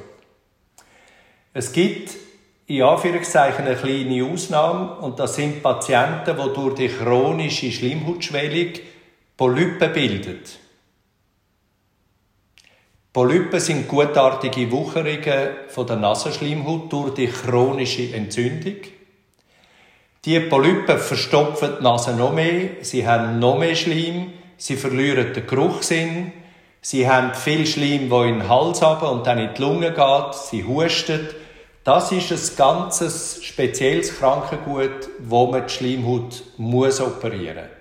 Es 1.56 1.72
gibt 1.72 2.10
in 2.66 2.82
Anführungszeichen 2.82 3.64
eine 3.64 3.76
kleine 3.76 4.24
Ausnahme 4.24 4.96
und 4.96 5.20
das 5.20 5.36
sind 5.36 5.62
Patienten, 5.62 6.36
die 6.36 6.54
durch 6.54 6.74
die 6.74 6.88
chronische 6.88 7.70
Schleimhautschwellung 7.70 8.72
Polypen 9.36 9.92
bilden. 9.92 10.40
Polypen 13.12 13.60
sind 13.60 13.86
gutartige 13.86 14.68
Wucherungen 14.72 15.50
von 15.68 15.86
der 15.86 15.94
Nasenschleimhaut 15.94 16.92
durch 16.92 17.14
die 17.14 17.28
chronische 17.28 18.12
Entzündung. 18.12 18.78
Die 20.24 20.40
Polypen 20.40 20.98
verstopfen 20.98 21.74
die 21.78 21.84
Nase 21.84 22.16
noch 22.16 22.32
mehr, 22.32 22.70
sie 22.80 23.06
haben 23.06 23.38
noch 23.38 23.58
mehr 23.58 23.76
Schleim, 23.76 24.32
sie 24.56 24.74
verlieren 24.74 25.32
den 25.32 25.46
Geruchssinn, 25.46 26.32
sie 26.80 27.08
haben 27.08 27.34
viel 27.34 27.64
Schleim, 27.66 28.10
wo 28.10 28.24
in 28.24 28.40
den 28.40 28.48
Hals 28.48 28.82
haben 28.82 29.06
und 29.06 29.26
dann 29.26 29.38
in 29.38 29.54
die 29.54 29.62
Lunge 29.62 29.92
geht, 29.92 30.34
sie 30.34 30.64
husten. 30.64 31.28
Das 31.84 32.10
ist 32.12 32.32
ein 32.32 32.56
ganzes 32.56 33.44
spezielles 33.44 34.18
Krankengut, 34.18 35.10
wo 35.18 35.46
man 35.46 35.66
die 35.66 35.72
Schleimhaut 35.72 36.42
muss 36.56 37.00
operieren 37.00 37.56
muss. 37.56 37.74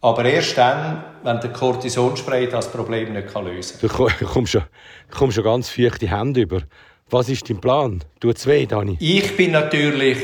Aber 0.00 0.24
erst 0.24 0.58
dann, 0.58 1.04
wenn 1.22 1.40
der 1.40 1.52
Cortisonspray 1.52 2.48
das 2.48 2.70
Problem 2.70 3.12
nicht 3.12 3.34
lösen 3.34 3.88
kann. 3.88 4.10
Du 4.18 4.26
kommst 4.26 4.52
schon, 4.52 4.64
kommst 5.10 5.36
schon 5.36 5.44
ganz 5.44 5.70
feuchte 5.70 6.08
Hände 6.08 6.42
über. 6.42 6.62
Was 7.10 7.28
ist 7.28 7.48
dein 7.48 7.60
Plan? 7.60 8.04
Tut 8.20 8.36
es 8.36 8.46
weh, 8.46 8.66
Dani? 8.66 8.96
Ich 9.00 9.36
bin 9.36 9.52
natürlich 9.52 10.18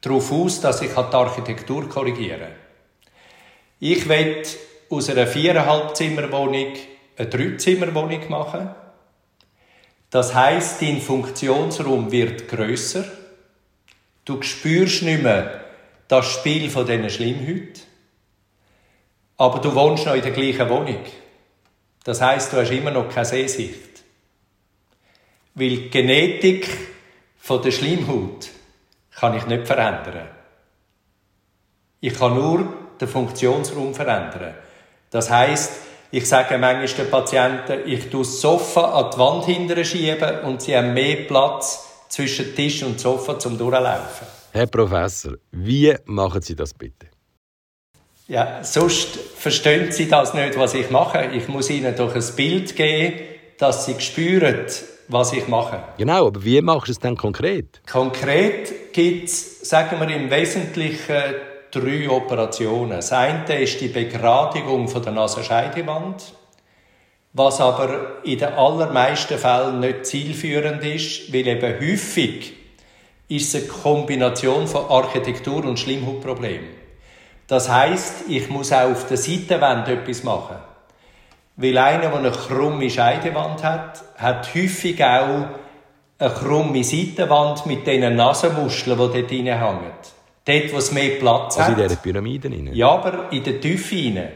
darauf 0.00 0.30
aus, 0.32 0.60
dass 0.60 0.80
ich 0.82 0.90
die 0.90 0.96
Architektur 0.96 1.88
korrigiere. 1.88 2.48
Ich 3.80 4.08
will 4.08 4.42
aus 4.88 5.10
einer 5.10 5.26
viereinhalb 5.26 5.96
Zimmerwohnung 5.96 6.74
eine 7.16 7.28
Dreizimmerwohnung 7.28 8.28
machen. 8.28 8.70
Das 10.16 10.34
heißt, 10.34 10.80
dein 10.80 11.02
Funktionsraum 11.02 12.10
wird 12.10 12.48
größer. 12.48 13.04
Du 14.24 14.40
spürst 14.40 15.02
nicht 15.02 15.22
mehr 15.22 15.60
das 16.08 16.24
Spiel 16.32 16.70
von 16.70 16.86
diesen 16.86 17.10
Schlimmhäuten. 17.10 17.82
Aber 19.36 19.58
du 19.58 19.74
wohnst 19.74 20.06
noch 20.06 20.14
in 20.14 20.22
der 20.22 20.30
gleichen 20.30 20.70
Wohnung. 20.70 21.04
Das 22.02 22.22
heißt, 22.22 22.50
du 22.50 22.56
hast 22.56 22.70
immer 22.70 22.92
noch 22.92 23.10
keine 23.10 23.26
Sehsicht. 23.26 24.04
Weil 25.54 25.68
die 25.68 25.90
Genetik 25.90 26.66
von 27.36 27.60
der 27.60 27.72
Schleimhaut 27.72 28.48
kann 29.14 29.36
ich 29.36 29.44
nicht 29.44 29.66
verändern. 29.66 30.30
Ich 32.00 32.18
kann 32.18 32.36
nur 32.36 32.72
den 32.98 33.08
Funktionsraum 33.08 33.94
verändern. 33.94 34.54
Das 35.10 35.28
heißt, 35.28 35.72
ich 36.10 36.28
sage 36.28 36.58
manchmal 36.58 36.86
den 36.86 37.10
Patienten, 37.10 37.80
ich 37.86 38.08
tue 38.10 38.22
das 38.22 38.40
Sofa 38.40 38.92
an 39.00 39.10
die 39.12 39.18
Wand 39.18 39.44
hinterher 39.46 39.84
schieben 39.84 40.40
und 40.44 40.62
sie 40.62 40.76
haben 40.76 40.94
mehr 40.94 41.16
Platz 41.26 41.86
zwischen 42.08 42.54
Tisch 42.54 42.82
und 42.82 43.00
Sofa 43.00 43.38
zum 43.38 43.58
Durchlaufen. 43.58 44.26
Herr 44.52 44.66
Professor, 44.66 45.34
wie 45.50 45.94
machen 46.06 46.40
Sie 46.40 46.56
das 46.56 46.72
bitte? 46.72 47.08
Ja, 48.28 48.64
sonst 48.64 49.16
verstehen 49.36 49.92
Sie 49.92 50.08
das 50.08 50.34
nicht, 50.34 50.58
was 50.58 50.74
ich 50.74 50.90
mache. 50.90 51.30
Ich 51.32 51.46
muss 51.48 51.70
Ihnen 51.70 51.94
doch 51.94 52.14
ein 52.14 52.24
Bild 52.34 52.74
geben, 52.74 53.20
dass 53.58 53.86
Sie 53.86 54.00
spüren, 54.00 54.66
was 55.08 55.32
ich 55.32 55.46
mache. 55.46 55.82
Genau, 55.98 56.28
aber 56.28 56.42
wie 56.44 56.60
machst 56.60 56.88
du 56.88 56.92
es 56.92 56.98
dann 56.98 57.16
konkret? 57.16 57.82
Konkret 57.88 58.92
gibt 58.92 59.28
es, 59.28 59.68
sagen 59.68 60.00
wir 60.00 60.14
im 60.14 60.30
Wesentlichen, 60.30 61.34
drei 61.70 62.08
Operationen. 62.08 62.90
Das 62.90 63.12
eine 63.12 63.60
ist 63.60 63.80
die 63.80 63.88
Begradigung 63.88 64.90
der 65.02 65.12
Nasenscheidewand, 65.12 66.34
was 67.32 67.60
aber 67.60 68.24
in 68.24 68.38
den 68.38 68.54
allermeisten 68.54 69.38
Fällen 69.38 69.80
nicht 69.80 70.06
zielführend 70.06 70.84
ist, 70.84 71.32
weil 71.32 71.46
eben 71.46 71.80
häufig 71.80 72.54
ist 73.28 73.54
es 73.54 73.62
eine 73.62 73.72
Kombination 73.72 74.66
von 74.66 74.88
Architektur 74.88 75.64
und 75.64 75.78
Schlimmhautproblem. 75.78 76.62
Das 77.46 77.68
heißt, 77.68 78.24
ich 78.28 78.48
muss 78.48 78.72
auch 78.72 78.90
auf 78.90 79.06
der 79.06 79.16
Seitenwand 79.16 79.88
etwas 79.88 80.24
machen. 80.24 80.56
Weil 81.56 81.78
einer, 81.78 82.08
der 82.08 82.14
eine 82.14 82.30
krumme 82.30 82.90
Scheidewand 82.90 83.62
hat, 83.62 84.02
hat 84.16 84.54
häufig 84.54 85.02
auch 85.02 85.46
eine 86.18 86.34
krumme 86.34 86.82
Seitenwand 86.82 87.66
mit 87.66 87.86
diesen 87.86 88.16
Nasenmuscheln, 88.16 88.98
die 88.98 89.22
dort 89.22 89.30
hängen. 89.30 90.15
Dort, 90.46 90.72
wo 90.72 90.78
es 90.78 90.92
mehr 90.92 91.18
Platz 91.18 91.58
also 91.58 91.72
hat. 91.72 91.78
in 91.78 91.82
dieser 91.82 92.00
Pyramide 92.00 92.48
rein? 92.48 92.70
Ja, 92.72 92.88
aber 92.88 93.32
in 93.32 93.44
der 93.44 93.60
Tiefe 93.60 93.96
rein. 93.96 94.28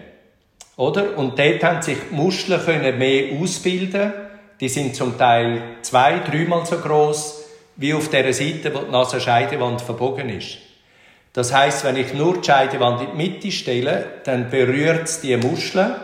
Oder? 0.76 1.16
Und 1.16 1.38
dort 1.38 1.62
haben 1.62 1.82
sich 1.82 1.96
die 2.10 2.14
Muskeln 2.14 2.60
können 2.62 2.98
mehr 2.98 3.40
ausbilden. 3.40 4.12
Die 4.60 4.68
sind 4.68 4.94
zum 4.94 5.16
Teil 5.16 5.62
zwei, 5.82 6.18
dreimal 6.18 6.66
so 6.66 6.76
groß 6.76 7.44
wie 7.76 7.94
auf 7.94 8.10
der 8.10 8.32
Seite, 8.34 8.74
wo 8.74 8.80
die 8.80 8.90
Nasenscheidewand 8.90 9.80
verbogen 9.80 10.28
ist. 10.28 10.58
Das 11.32 11.54
heißt, 11.54 11.84
wenn 11.84 11.96
ich 11.96 12.12
nur 12.12 12.38
die 12.38 12.44
Scheidewand 12.44 13.00
in 13.00 13.06
die 13.12 13.16
Mitte 13.16 13.52
stelle, 13.52 14.04
dann 14.24 14.50
berührt 14.50 15.04
es 15.04 15.20
die 15.20 15.36
Muscheln 15.36 15.94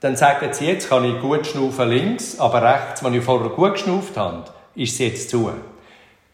dann 0.00 0.16
sagen 0.16 0.52
sie, 0.52 0.66
jetzt 0.66 0.88
kann 0.88 1.04
ich 1.04 1.20
gut 1.20 1.46
schnaufen 1.46 1.88
links, 1.88 2.38
aber 2.38 2.62
rechts, 2.62 3.02
wenn 3.02 3.14
ich 3.14 3.24
vorher 3.24 3.48
gut 3.50 3.72
geschnauft 3.74 4.16
habe, 4.16 4.44
ist 4.74 4.96
sie 4.96 5.08
jetzt 5.08 5.30
zu. 5.30 5.50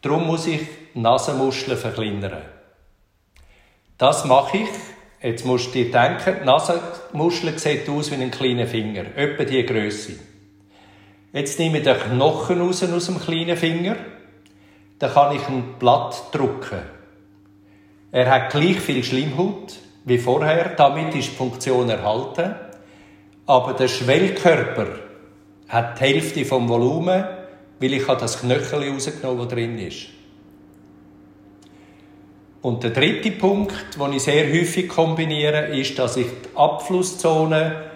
Darum 0.00 0.26
muss 0.26 0.46
ich 0.46 0.60
die 0.94 1.00
Nasenmuscheln 1.00 1.78
verkleinern. 1.78 2.42
Das 4.02 4.24
mache 4.24 4.56
ich. 4.56 4.68
Jetzt 5.22 5.46
musst 5.46 5.68
du 5.68 5.70
dir 5.74 5.92
denken, 5.92 6.38
die 6.40 6.44
Nasenmuschel 6.44 7.56
sieht 7.56 7.88
aus 7.88 8.10
wie 8.10 8.16
ein 8.16 8.32
kleiner 8.32 8.66
Finger, 8.66 9.04
etwa 9.14 9.44
die 9.44 9.64
Größe. 9.64 10.14
Jetzt 11.32 11.56
nehme 11.60 11.78
ich 11.78 11.84
den 11.84 11.96
Knochen 11.96 12.60
raus 12.60 12.82
aus 12.82 13.06
dem 13.06 13.20
kleinen 13.20 13.56
Finger, 13.56 13.94
dann 14.98 15.12
kann 15.12 15.36
ich 15.36 15.46
ein 15.46 15.76
Blatt 15.78 16.20
drucken. 16.32 16.80
Er 18.10 18.28
hat 18.28 18.50
gleich 18.50 18.80
viel 18.80 19.04
Schleimhaut 19.04 19.76
wie 20.04 20.18
vorher, 20.18 20.70
damit 20.70 21.14
ist 21.14 21.30
die 21.30 21.36
Funktion 21.36 21.88
erhalten. 21.88 22.56
Aber 23.46 23.72
der 23.74 23.86
Schwellkörper 23.86 24.98
hat 25.68 26.00
die 26.00 26.04
Hälfte 26.06 26.44
vom 26.44 26.68
Volumen, 26.68 27.24
weil 27.78 27.92
ich 27.92 28.04
das 28.04 28.40
Knöchel 28.40 28.90
rausgenommen 28.90 29.44
das 29.44 29.48
drin 29.54 29.78
ist. 29.78 30.08
Und 32.62 32.84
der 32.84 32.90
dritte 32.90 33.32
Punkt, 33.32 33.74
den 34.00 34.12
ich 34.12 34.22
sehr 34.22 34.48
häufig 34.48 34.88
kombiniere, 34.88 35.76
ist, 35.76 35.98
dass 35.98 36.16
ich 36.16 36.26
die 36.26 36.56
Abflusszone 36.56 37.90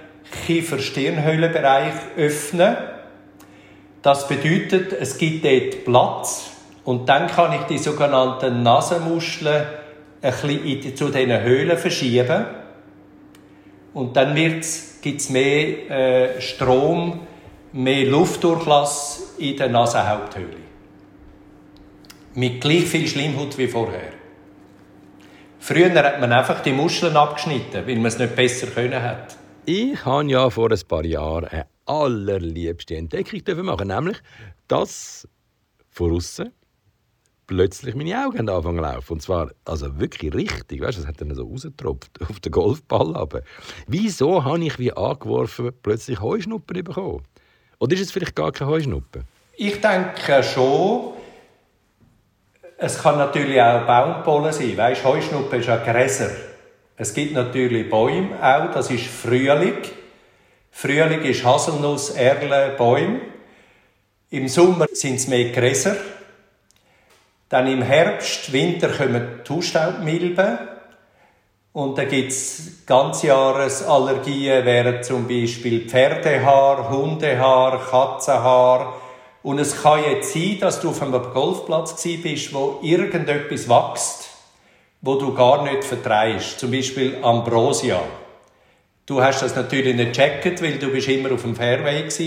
Kiefer-Stirnhöhlenbereich 0.46 1.94
öffne. 2.16 2.76
Das 4.02 4.26
bedeutet, 4.26 4.92
es 4.92 5.18
gibt 5.18 5.44
dort 5.44 5.84
Platz 5.84 6.50
und 6.84 7.08
dann 7.08 7.28
kann 7.28 7.52
ich 7.52 7.62
die 7.62 7.78
sogenannten 7.78 8.64
Nasenmuscheln 8.64 9.66
ein 10.22 10.32
bisschen 10.32 10.96
zu 10.96 11.10
diesen 11.10 11.40
Höhlen 11.42 11.78
verschieben. 11.78 12.46
Und 13.94 14.16
dann 14.16 14.34
gibt 14.34 14.64
es 14.64 15.30
mehr 15.30 15.90
äh, 15.90 16.40
Strom, 16.40 17.20
mehr 17.72 18.06
Luftdurchlass 18.06 19.34
in 19.38 19.56
der 19.56 19.68
Nasenhaupthöhle. 19.68 20.66
Mit 22.34 22.60
gleich 22.60 22.84
viel 22.84 23.06
Schleimhaut 23.06 23.56
wie 23.56 23.68
vorher. 23.68 24.15
Früher 25.66 25.92
hat 25.94 26.20
man 26.20 26.30
einfach 26.30 26.60
die 26.60 26.70
Muscheln 26.70 27.16
abgeschnitten, 27.16 27.88
weil 27.88 27.96
man 27.96 28.06
es 28.06 28.20
nicht 28.20 28.36
besser 28.36 28.68
können 28.68 29.02
hat. 29.02 29.36
Ich 29.64 30.04
habe 30.04 30.30
ja 30.30 30.48
vor 30.48 30.70
ein 30.70 30.80
paar 30.86 31.04
Jahren 31.04 31.46
eine 31.46 31.66
allerliebste 31.86 32.94
Entdeckung 32.94 33.64
machen, 33.64 33.88
nämlich, 33.88 34.16
dass 34.68 35.26
von 35.90 36.12
außen 36.12 36.52
plötzlich 37.48 37.96
meine 37.96 38.24
Augen 38.24 38.48
anfangen 38.48 38.76
zu 38.76 38.82
laufen. 38.82 39.12
Und 39.14 39.22
zwar 39.22 39.50
also 39.64 39.98
wirklich 39.98 40.32
richtig. 40.34 40.82
Weißt, 40.82 40.98
das 40.98 41.06
hat 41.08 41.20
dann 41.20 41.34
so 41.34 41.42
rausgetropft 41.42 42.20
auf 42.22 42.38
den 42.38 42.52
Golfball. 42.52 43.16
Aber 43.16 43.42
wieso 43.88 44.44
habe 44.44 44.64
ich 44.64 44.78
wie 44.78 44.92
angeworfen 44.92 45.72
plötzlich 45.82 46.20
Heuschnuppen 46.20 46.84
bekommen? 46.84 47.24
Oder 47.80 47.94
ist 47.94 48.02
es 48.02 48.12
vielleicht 48.12 48.36
gar 48.36 48.52
keine 48.52 48.70
Heuschnuppen? 48.70 49.24
Ich 49.56 49.80
denke 49.80 50.44
schon. 50.44 51.15
Es 52.78 53.02
kann 53.02 53.16
natürlich 53.16 53.60
auch 53.60 53.86
Baumpollen 53.86 54.52
sein. 54.52 54.76
Weißt, 54.76 55.04
Heuschnuppen 55.04 55.60
ist 55.60 55.66
ja 55.66 55.76
Gräser. 55.76 56.30
Es 56.96 57.14
gibt 57.14 57.32
natürlich 57.32 57.88
Bäume 57.88 58.36
auch. 58.42 58.72
Das 58.72 58.90
ist 58.90 59.06
Frühling. 59.06 59.78
Frühling 60.70 61.22
ist 61.22 61.44
Haselnuss, 61.44 62.10
Erle, 62.10 62.74
Bäume. 62.76 63.20
Im 64.28 64.48
Sommer 64.48 64.86
sind 64.92 65.14
es 65.14 65.26
mehr 65.26 65.52
Gräser. 65.52 65.96
Dann 67.48 67.66
im 67.66 67.80
Herbst, 67.80 68.52
Winter 68.52 68.88
kommen 68.88 69.40
die 69.46 69.52
Hausstaubmilben. 69.52 70.58
Und 71.72 71.96
dann 71.96 72.08
gibt 72.08 72.32
es 72.32 72.84
Ganzjahresallergien, 72.86 74.64
wären 74.64 75.02
zum 75.02 75.28
Beispiel 75.28 75.88
Pferdehaar, 75.88 76.90
Hundehaar, 76.90 77.78
Katzenhaar. 77.78 79.00
Und 79.46 79.60
es 79.60 79.80
kann 79.80 80.02
jetzt 80.02 80.32
sein, 80.32 80.58
dass 80.60 80.80
du 80.80 80.88
auf 80.88 81.00
einem 81.00 81.12
Golfplatz 81.12 82.02
bist, 82.02 82.52
wo 82.52 82.80
irgendetwas 82.82 83.68
wächst, 83.68 84.28
wo 85.02 85.14
du 85.14 85.32
gar 85.34 85.62
nicht 85.62 85.84
vertreibst. 85.84 86.58
Zum 86.58 86.72
Beispiel 86.72 87.18
Ambrosia. 87.22 88.02
Du 89.06 89.22
hast 89.22 89.42
das 89.42 89.54
natürlich 89.54 89.94
nicht 89.94 90.14
gecheckt, 90.14 90.60
weil 90.60 90.80
du 90.80 90.88
bist 90.88 91.06
immer 91.06 91.30
auf 91.30 91.42
dem 91.42 91.54
Fairway 91.54 92.02
warst. 92.02 92.20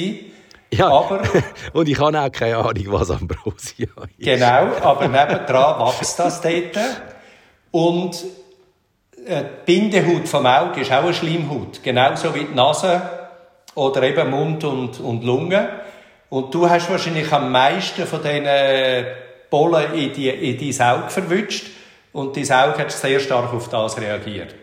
Ja, 0.72 0.88
aber, 0.88 1.24
und 1.74 1.90
ich 1.90 2.00
habe 2.00 2.18
auch 2.18 2.32
keine 2.32 2.56
Ahnung, 2.56 2.86
was 2.86 3.12
Ambrosia 3.12 3.90
ist. 4.18 4.20
Genau, 4.20 4.78
aber 4.82 5.10
nebendran 5.10 5.88
wächst 5.88 6.20
das 6.20 6.40
dort. 6.40 6.80
Und 7.72 8.16
äh, 9.26 9.44
die 9.68 9.74
Bindehaut 9.78 10.26
vom 10.26 10.46
Auge 10.46 10.80
ist 10.80 10.92
auch 10.94 11.04
eine 11.04 11.14
Schleimhaut, 11.14 11.84
genauso 11.84 12.34
wie 12.34 12.46
die 12.46 12.56
Nase 12.56 13.02
oder 13.76 14.04
eben 14.04 14.30
Mund 14.30 14.64
und, 14.64 15.02
und 15.02 15.26
Lunge. 15.26 15.89
Und 16.30 16.54
du 16.54 16.70
hast 16.70 16.90
wahrscheinlich 16.90 17.32
am 17.32 17.52
meisten 17.52 18.06
von 18.06 18.22
diesen 18.22 18.46
Pollen 19.50 19.94
in, 19.94 20.14
die, 20.14 20.30
in 20.30 20.78
dein 20.78 20.88
Auge 20.88 21.10
verwünscht 21.10 21.68
und 22.14 22.38
dein 22.38 22.52
Auge 22.52 22.80
hat 22.80 22.92
sehr 22.92 23.20
stark 23.20 23.54
auf 23.54 23.70
das 23.70 24.00
reagiert. 24.00 24.56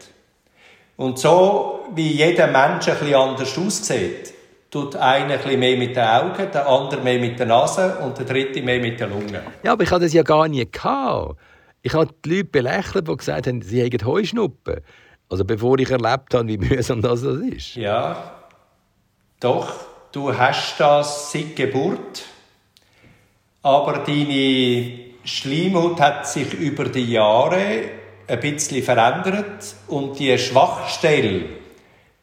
Und 0.97 1.19
so 1.19 1.87
wie 1.95 2.13
jeder 2.13 2.47
Mensch 2.47 2.89
ein 2.89 2.99
bisschen 2.99 3.15
anders 3.15 3.59
aussieht, 3.59 4.33
tut 4.71 4.97
einer 4.97 5.35
ein 5.35 5.41
bisschen 5.41 5.61
mehr 5.61 5.77
mit 5.77 5.97
den 5.97 6.05
Augen, 6.05 6.51
der 6.53 6.69
andere 6.69 7.01
mehr 7.03 7.19
mit 7.19 7.39
der 7.39 7.47
Nase 7.47 7.99
und 7.99 8.19
der 8.19 8.27
dritte 8.27 8.63
mehr 8.63 8.81
mit 8.81 8.99
der 9.01 9.09
Lunge. 9.09 9.43
Ja, 9.63 9.73
aber 9.73 9.83
ich 9.83 9.91
hatte 9.91 10.05
das 10.05 10.13
ja 10.13 10.23
gar 10.23 10.49
nie. 10.49 10.67
Gehabt. 10.71 11.37
Ich 11.83 11.95
habe 11.95 12.09
die 12.25 12.37
Leute 12.37 12.45
belächelt, 12.45 13.09
die 13.09 13.17
gesagt 13.17 13.47
haben, 13.47 13.63
sie 13.63 13.83
hätten 13.83 14.05
Heuschnuppen. 14.05 14.81
Also 15.29 15.45
bevor 15.45 15.79
ich 15.79 15.91
erlebt 15.91 16.35
habe, 16.35 16.49
wie 16.49 16.59
mühsam 16.59 17.03
das 17.03 17.23
ist. 17.23 17.77
Ja, 17.77 18.33
doch, 19.41 19.73
du 20.17 20.35
hast 20.35 20.81
das 20.81 21.31
seit 21.31 21.55
Geburt, 21.55 22.25
aber 23.63 23.99
deine 23.99 24.99
Schleimhaut 25.25 26.01
hat 26.01 26.27
sich 26.27 26.55
über 26.55 26.87
die 26.87 27.13
Jahre 27.13 27.91
ein 28.27 28.41
bisschen 28.41 28.83
verändert 28.83 29.75
und 29.89 30.19
die 30.19 30.39
Schwachstelle 30.39 31.45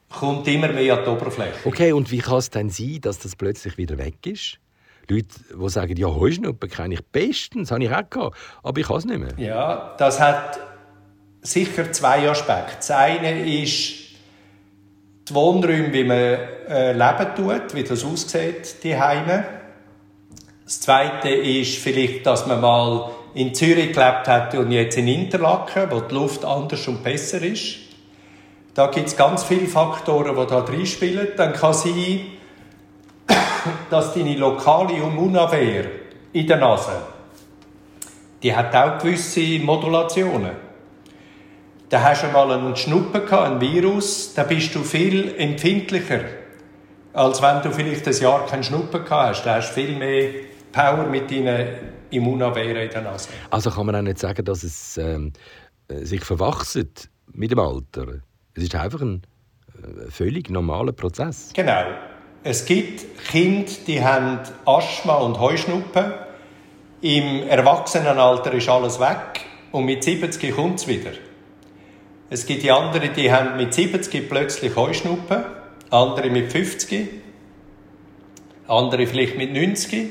kommt 0.10 0.48
immer 0.48 0.70
mehr 0.70 0.98
an 0.98 1.04
die 1.04 1.10
Oberfläche. 1.10 1.54
Okay, 1.66 1.94
und 1.94 2.10
wie 2.10 2.18
kann 2.18 2.38
es 2.38 2.50
denn 2.50 2.70
sein, 2.72 2.98
dass 3.02 3.20
das 3.20 3.36
plötzlich 3.36 3.78
wieder 3.78 4.00
weg 4.00 4.26
ist? 4.26 4.58
Leute, 5.08 5.28
die 5.54 5.70
sagen, 5.70 5.96
ja, 5.96 6.08
Heuschnuppen 6.08 6.70
kenne 6.70 6.96
ich 6.96 7.06
bestens, 7.06 7.70
habe 7.70 7.84
ich 7.84 7.92
auch 7.92 8.10
gehabt, 8.10 8.38
aber 8.64 8.80
ich 8.80 8.88
kann 8.88 8.98
es 8.98 9.06
nicht 9.06 9.20
mehr. 9.20 9.34
Ja, 9.38 9.96
das 10.00 10.20
hat 10.20 10.60
sicher 11.42 11.92
zwei 11.92 12.28
Aspekte. 12.28 12.78
Das 12.78 12.90
eine 12.90 13.48
ist 13.62 14.03
die 15.28 15.34
Wohnräume, 15.34 15.94
wie 15.94 16.04
man 16.04 16.18
äh, 16.18 16.92
leben 16.92 17.36
tut, 17.36 17.74
wie 17.74 17.84
das 17.84 18.04
aussieht, 18.04 18.84
die 18.84 18.98
Heime. 18.98 19.46
Das 20.66 20.82
Zweite 20.82 21.30
ist 21.30 21.78
vielleicht, 21.78 22.26
dass 22.26 22.46
man 22.46 22.62
mal 22.62 23.12
in 23.34 23.54
Zürich 23.54 23.94
gelebt 23.94 24.28
hat 24.28 24.54
und 24.56 24.72
jetzt 24.72 24.98
in 24.98 25.08
Interlaken, 25.08 25.90
wo 25.90 26.02
die 26.02 26.14
Luft 26.14 26.46
anders 26.46 26.88
und 26.88 27.04
besser 27.04 27.42
ist. 27.42 27.78
Da 28.74 28.88
gibt 28.88 29.08
es 29.08 29.16
ganz 29.16 29.44
viele 29.44 29.68
Faktoren, 29.68 30.36
die 30.36 30.48
da 30.48 30.60
reinspielen. 30.60 31.30
Dann 31.38 31.54
kann 31.54 31.74
sein, 31.74 32.22
dass 33.90 34.14
deine 34.14 34.36
lokale 34.36 34.94
Immunabwehr 34.94 35.86
in 36.34 36.48
der 36.48 36.58
Nase, 36.58 37.02
die 38.42 38.56
hat 38.56 38.76
auch 38.76 38.98
gewisse 39.00 39.60
Modulationen. 39.64 40.63
Da 41.94 42.02
hast 42.02 42.24
du 42.24 42.28
mal 42.30 42.52
einen 42.52 42.76
Schnuppen 42.76 43.24
gehabt, 43.24 43.52
einen 43.52 43.62
Virus, 43.62 44.34
da 44.34 44.42
bist 44.42 44.74
du 44.74 44.82
viel 44.82 45.36
empfindlicher, 45.38 46.22
als 47.14 47.40
wenn 47.40 47.62
du 47.62 47.70
vielleicht 47.70 48.08
ein 48.08 48.18
Jahr 48.18 48.48
keinen 48.48 48.64
Schnuppen 48.64 49.04
gehabt 49.04 49.12
hast. 49.12 49.46
Da 49.46 49.58
hast 49.58 49.70
du 49.70 49.74
viel 49.76 49.96
mehr 49.96 50.32
Power 50.72 51.06
mit 51.06 51.30
deinen 51.30 51.68
Immunabwehren 52.10 52.78
in 52.78 52.90
der 52.90 53.02
Nase. 53.04 53.30
Also 53.52 53.70
kann 53.70 53.86
man 53.86 53.96
auch 53.96 54.02
nicht 54.02 54.18
sagen, 54.18 54.44
dass 54.44 54.64
es 54.64 54.98
ähm, 54.98 55.34
sich 55.88 56.26
verwachset 56.26 57.12
mit 57.32 57.52
dem 57.52 57.60
Alter. 57.60 58.08
Es 58.56 58.64
ist 58.64 58.74
einfach 58.74 59.02
ein 59.02 59.22
äh, 59.76 60.10
völlig 60.10 60.50
normaler 60.50 60.94
Prozess. 60.94 61.52
Genau. 61.54 61.84
Es 62.44 62.66
gibt 62.66 63.24
Kinder, 63.28 63.72
die 63.86 64.04
haben 64.04 64.40
Asthma 64.66 65.18
und 65.18 65.40
Heuschnuppen. 65.40 66.12
Im 67.02 67.48
Erwachsenenalter 67.48 68.52
ist 68.52 68.68
alles 68.68 69.00
weg 69.00 69.46
und 69.72 69.86
mit 69.86 70.04
70 70.04 70.56
kommt 70.56 70.80
es 70.80 70.88
wieder. 70.88 71.12
Es 72.34 72.48
gibt 72.48 72.64
die 72.64 72.72
anderen, 72.72 73.14
die 73.14 73.32
haben 73.32 73.58
mit 73.58 73.76
70 73.76 74.28
plötzlich 74.28 74.76
Heuschnuppen, 74.76 75.44
andere 75.92 76.32
mit 76.32 76.52
50, 76.52 77.08
andere 78.68 79.06
vielleicht 79.06 79.38
mit 79.38 79.54
90. 79.54 80.08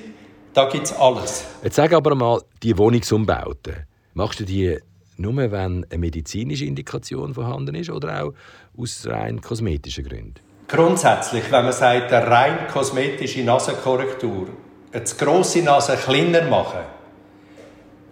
Da 0.55 0.69
gibt 0.69 0.85
es 0.85 0.93
alles. 0.93 1.45
Jetzt 1.65 1.75
sag 1.75 1.93
aber 1.93 2.15
mal, 2.15 2.41
die 2.63 2.79
Wohnungsumbauten, 2.79 3.75
machst 4.15 4.39
du 4.39 4.45
die 4.45 4.79
nur, 5.17 5.35
wenn 5.35 5.85
eine 5.91 5.99
medizinische 5.99 6.65
Indikation 6.65 7.35
vorhanden 7.35 7.75
ist 7.75 7.91
oder 7.91 8.23
auch 8.23 8.35
aus 8.79 9.05
rein 9.09 9.41
kosmetischen 9.41 10.05
Gründen? 10.05 10.35
Grundsätzlich, 10.69 11.51
wenn 11.51 11.65
man 11.65 11.73
sagt, 11.73 12.13
eine 12.13 12.25
rein 12.25 12.69
kosmetische 12.73 13.43
Nasenkorrektur, 13.43 14.47
eine 14.93 15.03
zu 15.03 15.17
grosse 15.17 15.63
Nase 15.63 15.97
kleiner 15.97 16.43
machen, 16.43 16.83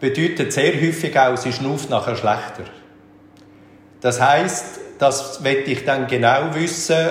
bedeutet 0.01 0.53
sehr 0.53 0.75
häufig 0.83 1.17
auch, 1.17 1.37
sie 1.37 1.53
schnauft 1.53 1.91
nachher 1.91 2.17
schlechter. 2.17 2.65
Das 4.01 4.21
heißt, 4.21 4.81
das 4.99 5.41
möchte 5.41 5.71
ich 5.71 5.85
dann 5.85 6.07
genau 6.07 6.55
wissen, 6.55 7.09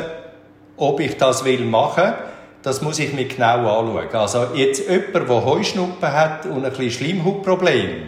ob 0.77 0.99
ich 0.99 1.17
das 1.17 1.43
will 1.45 1.61
machen. 1.61 2.13
Das 2.61 2.81
muss 2.81 2.99
ich 2.99 3.13
mir 3.13 3.25
genau 3.25 3.79
anschauen. 3.79 4.09
Also 4.13 4.47
jetzt 4.53 4.89
jemand, 4.89 5.29
der 5.29 5.45
Heuschnuppen 5.45 6.11
hat 6.11 6.45
und 6.45 6.65
ein 6.65 6.71
bisschen 6.71 6.91
Schleimhautproblem, 6.91 8.07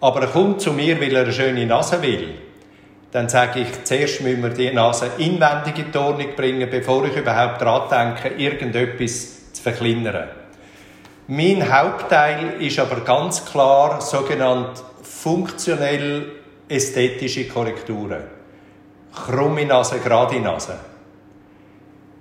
aber 0.00 0.22
er 0.22 0.28
kommt 0.28 0.60
zu 0.60 0.72
mir, 0.72 1.00
weil 1.00 1.14
er 1.14 1.22
eine 1.22 1.32
schöne 1.32 1.66
Nase 1.66 2.00
will, 2.00 2.34
dann 3.10 3.28
sage 3.28 3.60
ich, 3.60 3.84
zuerst 3.84 4.20
müssen 4.20 4.42
wir 4.42 4.50
die 4.50 4.70
Nase 4.70 5.10
inwendig 5.18 5.78
in 5.78 5.90
die 5.90 5.98
Ordnung 5.98 6.28
bringen, 6.36 6.68
bevor 6.70 7.04
ich 7.06 7.16
überhaupt 7.16 7.60
daran 7.60 8.14
denke, 8.14 8.40
irgendetwas 8.40 9.52
zu 9.52 9.62
verkleinern. 9.62 10.28
Mein 11.26 11.72
Hauptteil 11.72 12.54
ist 12.60 12.78
aber 12.78 13.00
ganz 13.00 13.44
klar 13.44 14.00
sogenannt 14.00 14.82
funktionell 15.02 16.37
ästhetische 16.68 17.48
Korrekturen. 17.48 18.24
Krumme 19.12 19.64
Nase, 19.64 19.98
gerade 19.98 20.40
Nase. 20.40 20.78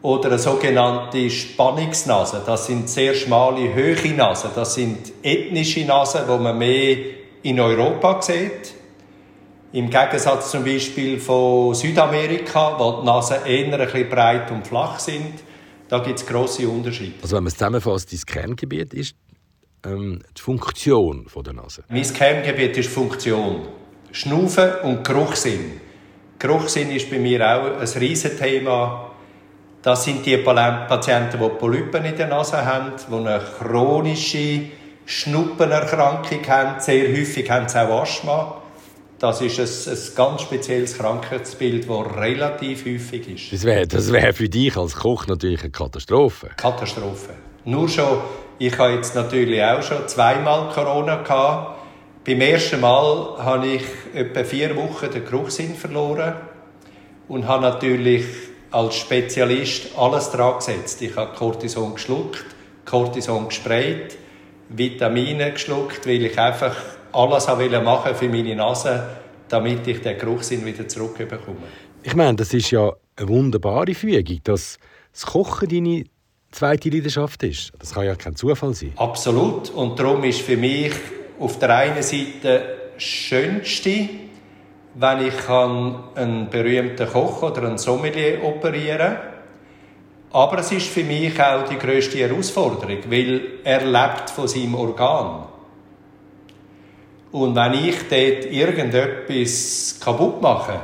Oder 0.02 0.30
eine 0.30 0.40
sogenannte 0.40 1.30
Spannungsnase. 1.30 2.44
Das 2.46 2.68
sind 2.68 2.90
sehr 2.90 3.14
schmale, 3.14 3.74
hohe 3.74 4.14
Nasen. 4.14 4.52
Das 4.56 4.76
sind 4.76 5.12
ethnische 5.24 5.86
Nasen, 5.86 6.22
die 6.28 6.44
man 6.44 6.58
mehr 6.58 6.98
in 7.44 7.60
Europa 7.60 8.22
sieht. 8.22 8.74
Im 9.74 9.90
Gegensatz 9.90 10.52
zum 10.52 10.64
Beispiel 10.64 11.20
von 11.20 11.74
Südamerika, 11.74 12.80
wo 12.80 13.02
die 13.02 13.06
Nasen 13.06 13.46
eher 13.46 13.74
ein 13.74 13.86
bisschen 13.86 14.10
breit 14.10 14.50
und 14.52 14.66
flach 14.66 15.00
sind. 15.00 15.34
Da 15.90 16.00
gibt 16.00 16.20
es 16.20 16.26
grosse 16.26 16.68
Unterschiede. 16.68 17.16
Also 17.22 17.36
wenn 17.36 17.44
man 17.44 17.48
es 17.50 17.58
zusammenfasst, 17.58 18.12
dein 18.12 18.20
Kerngebiet 18.26 18.94
ist 18.94 19.16
ähm, 19.86 20.22
die 20.38 20.42
Funktion 20.42 21.28
der 21.46 21.54
Nase? 21.54 21.84
Mein 21.90 22.14
Kerngebiet 22.14 22.78
ist 22.78 22.90
Funktion. 22.90 23.68
Schnaufen 24.18 24.72
und 24.82 25.04
Geruchssinn. 25.04 25.80
Geruchssinn 26.40 26.90
ist 26.90 27.08
bei 27.08 27.20
mir 27.20 27.40
auch 27.40 27.80
ein 27.80 27.88
Riesenthema. 28.02 29.12
Das 29.84 30.06
sind 30.06 30.26
die 30.26 30.38
Patienten, 30.38 31.38
die 31.40 31.50
Polypen 31.50 32.04
in 32.04 32.18
der 32.18 32.26
Nase 32.26 32.66
haben, 32.66 32.94
die 32.98 33.14
eine 33.14 33.40
chronische 33.60 34.62
Schnuppenerkrankung 35.06 36.48
haben. 36.48 36.80
Sehr 36.80 37.16
häufig 37.16 37.48
haben 37.52 37.70
sie 37.70 37.80
auch 37.80 38.02
Asthma. 38.02 38.60
Das 39.20 39.40
ist 39.42 39.60
ein, 39.60 39.94
ein 39.94 40.16
ganz 40.16 40.42
spezielles 40.42 40.98
Krankheitsbild, 40.98 41.88
das 41.88 42.16
relativ 42.18 42.88
häufig 42.88 43.28
ist. 43.30 43.54
Das 43.54 43.64
wäre 43.66 43.86
das 43.86 44.12
wär 44.12 44.34
für 44.34 44.50
dich 44.50 44.76
als 44.76 44.96
Koch 44.96 45.28
natürlich 45.28 45.62
eine 45.62 45.70
Katastrophe. 45.70 46.50
Katastrophe. 46.58 47.36
Nur 47.66 47.88
schon, 47.88 48.18
ich 48.58 48.76
habe 48.80 48.94
jetzt 48.94 49.14
natürlich 49.14 49.62
auch 49.62 49.84
schon 49.84 50.08
zweimal 50.08 50.70
Corona 50.74 51.18
gehabt 51.18 51.77
beim 52.28 52.42
ersten 52.42 52.82
Mal 52.82 53.38
habe 53.38 53.68
ich 53.68 53.84
etwa 54.14 54.44
vier 54.44 54.76
Wochen 54.76 55.10
den 55.10 55.24
Geruchssinn 55.24 55.76
verloren 55.76 56.34
und 57.30 57.48
habe 57.48 57.62
natürlich 57.64 58.26
als 58.70 58.96
Spezialist 58.96 59.98
alles 59.98 60.30
dran 60.32 60.58
gesetzt. 60.58 61.02
Ich 61.02 61.16
habe 61.16 61.34
Cortison 61.34 61.94
geschluckt, 61.94 62.44
Cortison 62.84 63.48
gesprayt, 63.48 64.18
Vitamine 64.68 65.54
geschluckt, 65.54 66.06
weil 66.06 66.26
ich 66.26 66.38
einfach 66.38 66.76
alles 67.14 67.48
machen 67.48 68.14
für 68.14 68.28
meine 68.28 68.58
Nase, 68.58 69.08
damit 69.48 69.88
ich 69.88 70.02
den 70.02 70.18
Geruchssinn 70.18 70.66
wieder 70.66 70.86
zurückbekomme. 70.86 71.64
Ich 72.04 72.14
meine, 72.14 72.36
das 72.36 72.54
ist 72.54 72.72
ja 72.72 72.92
eine 73.16 73.30
wunderbare 73.30 73.94
Fügung, 73.94 74.40
dass 74.44 74.80
das 75.14 75.26
Kochen 75.28 75.70
deine 75.70 76.04
zweite 76.52 76.90
Leidenschaft 76.90 77.42
ist. 77.44 77.72
Das 77.80 77.94
kann 77.94 78.04
ja 78.04 78.16
kein 78.16 78.36
Zufall 78.36 78.74
sein. 78.74 78.92
Absolut. 78.98 79.70
Und 79.70 79.98
darum 79.98 80.26
ist 80.26 80.42
für 80.42 80.58
mich 80.58 80.92
auf 81.40 81.60
der 81.60 81.76
einen 81.76 82.04
Seite 82.04 82.78
Schönste, 82.98 84.10
wenn 84.96 85.28
ich 85.28 85.50
einen 85.50 86.50
berühmten 86.50 87.08
Koch 87.08 87.44
oder 87.44 87.64
einen 87.64 87.78
Sommelier 87.78 88.44
operieren 88.44 88.98
kann. 88.98 89.18
Aber 90.32 90.60
es 90.60 90.72
ist 90.72 90.88
für 90.88 91.04
mich 91.04 91.42
auch 91.42 91.68
die 91.68 91.78
grösste 91.78 92.18
Herausforderung, 92.18 93.00
weil 93.08 93.42
er 93.64 93.86
lebt 93.86 94.30
von 94.30 94.48
seinem 94.48 94.76
Organ. 94.76 95.44
Und 97.32 97.56
wenn 97.56 97.74
ich 97.74 97.96
dort 98.10 98.52
irgendetwas 98.52 100.00
kaputt 100.04 100.42
mache, 100.42 100.80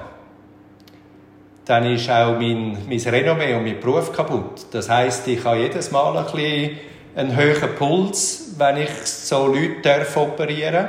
dann 1.65 1.85
ist 1.93 2.09
auch 2.09 2.37
mein, 2.37 2.77
mein 2.87 2.99
Renommee 2.99 3.53
und 3.55 3.63
mein 3.63 3.79
Beruf 3.79 4.11
kaputt. 4.11 4.65
Das 4.71 4.89
heißt, 4.89 5.27
ich 5.29 5.43
habe 5.43 5.59
jedes 5.59 5.91
Mal 5.91 6.17
ein 6.17 6.25
bisschen 6.25 6.71
einen 7.15 7.37
hohen 7.37 7.75
Puls, 7.75 8.55
wenn 8.57 8.77
ich 8.77 8.89
so 9.05 9.47
Leute 9.47 9.81
darf 9.81 10.17
operieren 10.17 10.87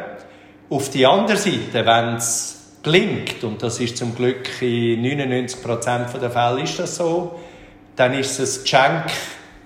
Auf 0.71 0.91
die 0.91 1.07
andere 1.07 1.37
Seite, 1.37 1.85
wenn 1.85 2.17
es 2.17 2.79
gelingt, 2.83 3.43
und 3.45 3.63
das 3.63 3.81
ist 3.81 3.97
zum 3.97 4.15
Glück 4.15 4.63
in 4.63 5.03
99% 5.03 6.19
der 6.19 6.31
Fälle 6.31 6.63
ist 6.63 6.79
das 6.79 6.97
so, 6.97 7.39
dann 7.97 8.15
ist 8.15 8.39
es 8.39 8.59
ein 8.59 8.63
Geschenk 8.63 9.05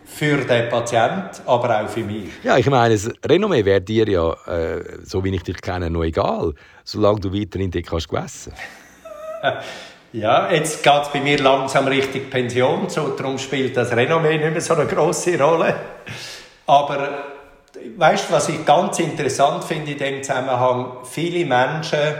für 0.04 0.38
den 0.38 0.68
Patienten, 0.68 1.42
aber 1.46 1.80
auch 1.80 1.88
für 1.88 2.00
mich. 2.00 2.28
Ja, 2.42 2.56
ich 2.56 2.68
meine, 2.68 2.94
das 2.94 3.10
Renommee 3.24 3.64
wäre 3.64 3.80
dir 3.80 4.08
ja, 4.08 4.32
äh, 4.46 4.82
so 5.04 5.22
wie 5.22 5.34
ich 5.34 5.42
dich 5.42 5.60
kenne, 5.60 5.90
noch 5.90 6.02
egal, 6.02 6.54
solange 6.84 7.20
du 7.20 7.32
weiterhin 7.32 7.70
dort 7.70 7.86
kannst 7.86 8.08
gewässen. 8.08 8.52
ja, 10.12 10.50
jetzt 10.52 10.82
geht 10.82 11.02
es 11.02 11.08
bei 11.12 11.20
mir 11.20 11.38
langsam 11.38 11.86
Richtung 11.86 12.28
Pension, 12.30 12.88
so, 12.88 13.08
darum 13.10 13.38
spielt 13.38 13.76
das 13.76 13.92
Renommee 13.92 14.38
nicht 14.38 14.50
mehr 14.50 14.60
so 14.60 14.74
eine 14.74 14.86
grosse 14.86 15.40
Rolle. 15.40 15.74
Aber 16.68 17.24
weißt 17.96 18.28
du, 18.28 18.32
was 18.34 18.50
ich 18.50 18.62
ganz 18.66 18.98
interessant 18.98 19.64
finde 19.64 19.92
in 19.92 19.98
dem 19.98 20.22
Zusammenhang? 20.22 20.98
Viele 21.04 21.46
Menschen 21.46 22.14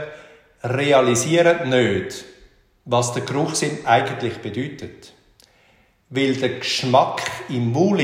realisieren 0.63 1.69
nicht, 1.69 2.25
was 2.83 3.13
der 3.13 3.21
Geruchssinn 3.21 3.85
eigentlich 3.85 4.39
bedeutet. 4.39 5.13
Weil 6.09 6.33
der 6.33 6.57
Geschmack 6.57 7.21
im 7.49 7.71
Maul 7.71 8.01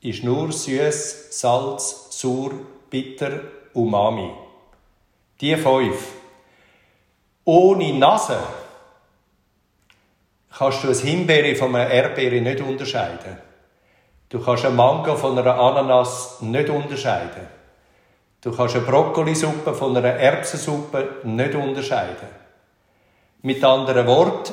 ist 0.00 0.24
nur 0.24 0.50
süß, 0.50 1.40
Salz, 1.40 2.08
sauer, 2.10 2.50
bitter, 2.90 3.40
umami. 3.72 4.32
Die 5.40 5.56
fünf. 5.56 6.08
Ohne 7.44 7.92
Nase 7.92 8.40
kannst 10.58 10.82
du 10.82 10.88
ein 10.88 10.94
Himbeere 10.94 11.54
von 11.54 11.72
einer 11.76 11.88
Erdbeere 11.88 12.40
nicht 12.40 12.60
unterscheiden. 12.60 13.53
Du 14.34 14.40
kannst 14.40 14.64
einen 14.64 14.74
Mango 14.74 15.14
von 15.14 15.38
einer 15.38 15.56
Ananas 15.56 16.40
nicht 16.40 16.68
unterscheiden. 16.68 17.46
Du 18.40 18.50
kannst 18.50 18.74
eine 18.74 18.84
Brokkolisuppe 18.84 19.72
von 19.72 19.96
einer 19.96 20.08
Erbsensuppe 20.08 21.20
nicht 21.22 21.54
unterscheiden. 21.54 22.26
Mit 23.42 23.62
anderen 23.62 24.04
Worten, 24.08 24.52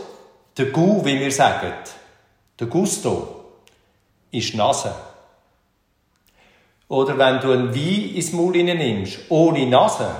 der 0.55 0.67
Gu, 0.67 1.03
wie 1.03 1.19
wir 1.19 1.31
sagen, 1.31 1.73
der 2.59 2.67
Gusto, 2.67 3.45
ist 4.29 4.53
Nase. 4.53 4.93
Oder 6.87 7.17
wenn 7.17 7.39
du 7.39 7.51
einen 7.51 7.73
Wein 7.73 8.13
ins 8.13 8.33
Maul 8.33 8.51
nimmst, 8.51 9.17
ohne 9.29 9.65
Nase, 9.65 10.11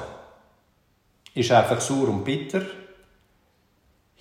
ist 1.36 1.52
einfach 1.52 1.82
sauer 1.82 2.08
und 2.08 2.24
bitter. 2.24 2.64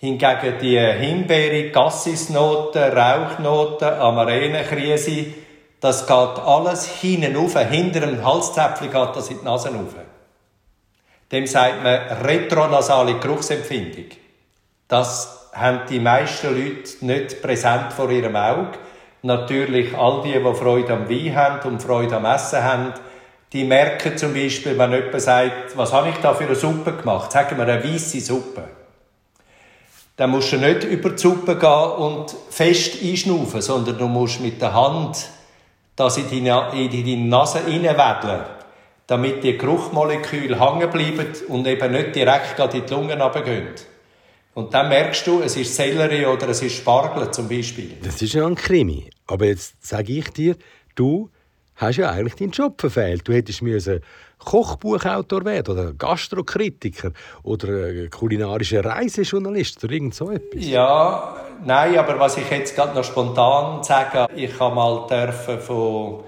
Hingegen 0.00 0.58
die 0.62 0.80
Himbeere, 0.80 1.70
Gassisnoten, 1.70 2.96
Rauchnoten, 2.96 3.88
Amarenenkrise, 3.88 5.26
das 5.78 6.06
geht 6.06 6.38
alles 6.46 6.86
hinten 6.86 7.36
rauf, 7.36 7.58
hinter 7.58 8.00
dem 8.00 8.24
Halszäpfchen 8.24 8.90
geht 8.90 9.14
das 9.16 9.30
in 9.30 9.40
die 9.40 9.44
Nase 9.44 9.68
rauf. 9.68 9.94
Dem 11.30 11.46
sagt 11.46 11.82
man 11.82 11.98
retronasale 12.24 13.18
Geruchsempfindung. 13.18 14.06
Das 14.88 15.50
haben 15.52 15.82
die 15.90 16.00
meisten 16.00 16.48
Leute 16.48 17.04
nicht 17.04 17.42
präsent 17.42 17.92
vor 17.92 18.10
ihrem 18.10 18.36
Auge. 18.36 18.78
Natürlich 19.20 19.94
all 19.94 20.22
die, 20.22 20.32
die 20.32 20.54
Freude 20.54 20.94
am 20.94 21.10
Wein 21.10 21.36
haben 21.36 21.68
und 21.68 21.82
Freude 21.82 22.16
am 22.16 22.24
Essen 22.24 22.64
haben, 22.64 22.94
die 23.52 23.64
merken 23.64 24.16
zum 24.16 24.32
Beispiel, 24.32 24.78
wenn 24.78 24.92
jemand 24.92 25.20
sagt, 25.20 25.76
was 25.76 25.92
habe 25.92 26.08
ich 26.08 26.16
da 26.16 26.32
für 26.32 26.44
eine 26.44 26.54
Suppe 26.54 26.92
gemacht? 26.92 27.32
Sagen 27.32 27.58
wir 27.58 27.64
eine 27.66 27.84
weiße 27.84 28.20
Suppe. 28.20 28.80
Dann 30.20 30.33
musst 30.33 30.52
du 30.52 30.59
nicht 30.59 30.85
über 30.85 31.09
die 31.09 31.18
Suppe 31.18 31.56
gehen 31.56 31.92
und 31.96 32.37
fest 32.50 32.98
einschnaufen, 33.02 33.62
sondern 33.62 33.96
du 33.96 34.06
musst 34.06 34.42
mit 34.42 34.61
der 34.61 34.74
Hand 34.74 35.16
das 35.96 36.18
in 36.18 36.28
deine, 36.28 36.78
in 36.78 36.90
deine 36.90 37.16
Nase 37.26 37.61
reinwedeln, 37.64 38.44
damit 39.06 39.42
die 39.42 39.56
Geruchmoleküle 39.56 40.61
hängen 40.61 40.90
bleiben 40.90 41.26
und 41.48 41.66
eben 41.66 41.92
nicht 41.92 42.14
direkt 42.14 42.59
in 42.59 42.85
die 42.87 42.92
Lungen 42.92 43.18
runtergehen. 43.18 43.68
Und 44.52 44.74
dann 44.74 44.90
merkst 44.90 45.26
du, 45.26 45.40
es 45.40 45.56
ist 45.56 45.74
Sellerie 45.74 46.26
oder 46.26 46.50
es 46.50 46.61
ist 46.61 46.76
Spargel 46.76 47.30
zum 47.30 47.48
Beispiel. 47.48 47.96
Das 48.02 48.20
ist 48.20 48.35
ja 48.35 48.46
ein 48.46 48.56
Krimi. 48.56 49.09
Aber 49.26 49.46
jetzt 49.46 49.76
sage 49.80 50.12
ich 50.12 50.28
dir, 50.35 50.54
du 50.96 51.30
hast 51.76 51.96
ja 51.96 52.11
eigentlich 52.11 52.35
deinen 52.35 52.50
Job 52.50 52.78
verfehlt. 52.78 53.26
Du 53.26 53.33
hättest 53.33 53.62
müssen 53.62 54.00
Kochbuchautor 54.44 55.44
werden 55.44 55.72
oder 55.72 55.92
Gastrokritiker 55.92 57.12
oder 57.42 58.09
kulinarischer 58.09 58.85
Reisejournalist 58.85 59.85
oder 59.85 59.92
irgend 59.92 60.14
so 60.14 60.31
etwas. 60.31 60.64
Ja, 60.66 61.37
nein, 61.64 61.98
aber 61.98 62.18
was 62.18 62.37
ich 62.37 62.50
jetzt 62.50 62.74
gerade 62.74 62.94
noch 62.94 63.05
spontan 63.05 63.83
sage, 63.85 64.26
ich 64.35 64.59
habe 64.59 64.74
mal 64.74 65.07
dürfen 65.09 65.61
von 65.61 66.24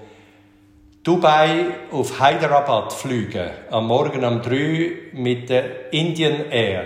Dubai 1.03 1.65
auf 1.91 2.21
Hyderabad 2.21 2.93
fliegen, 2.93 3.49
am 3.69 3.87
Morgen 3.87 4.23
um 4.23 4.41
3 4.41 4.91
mit 5.13 5.49
der 5.49 5.91
Indian 5.91 6.45
Air. 6.49 6.85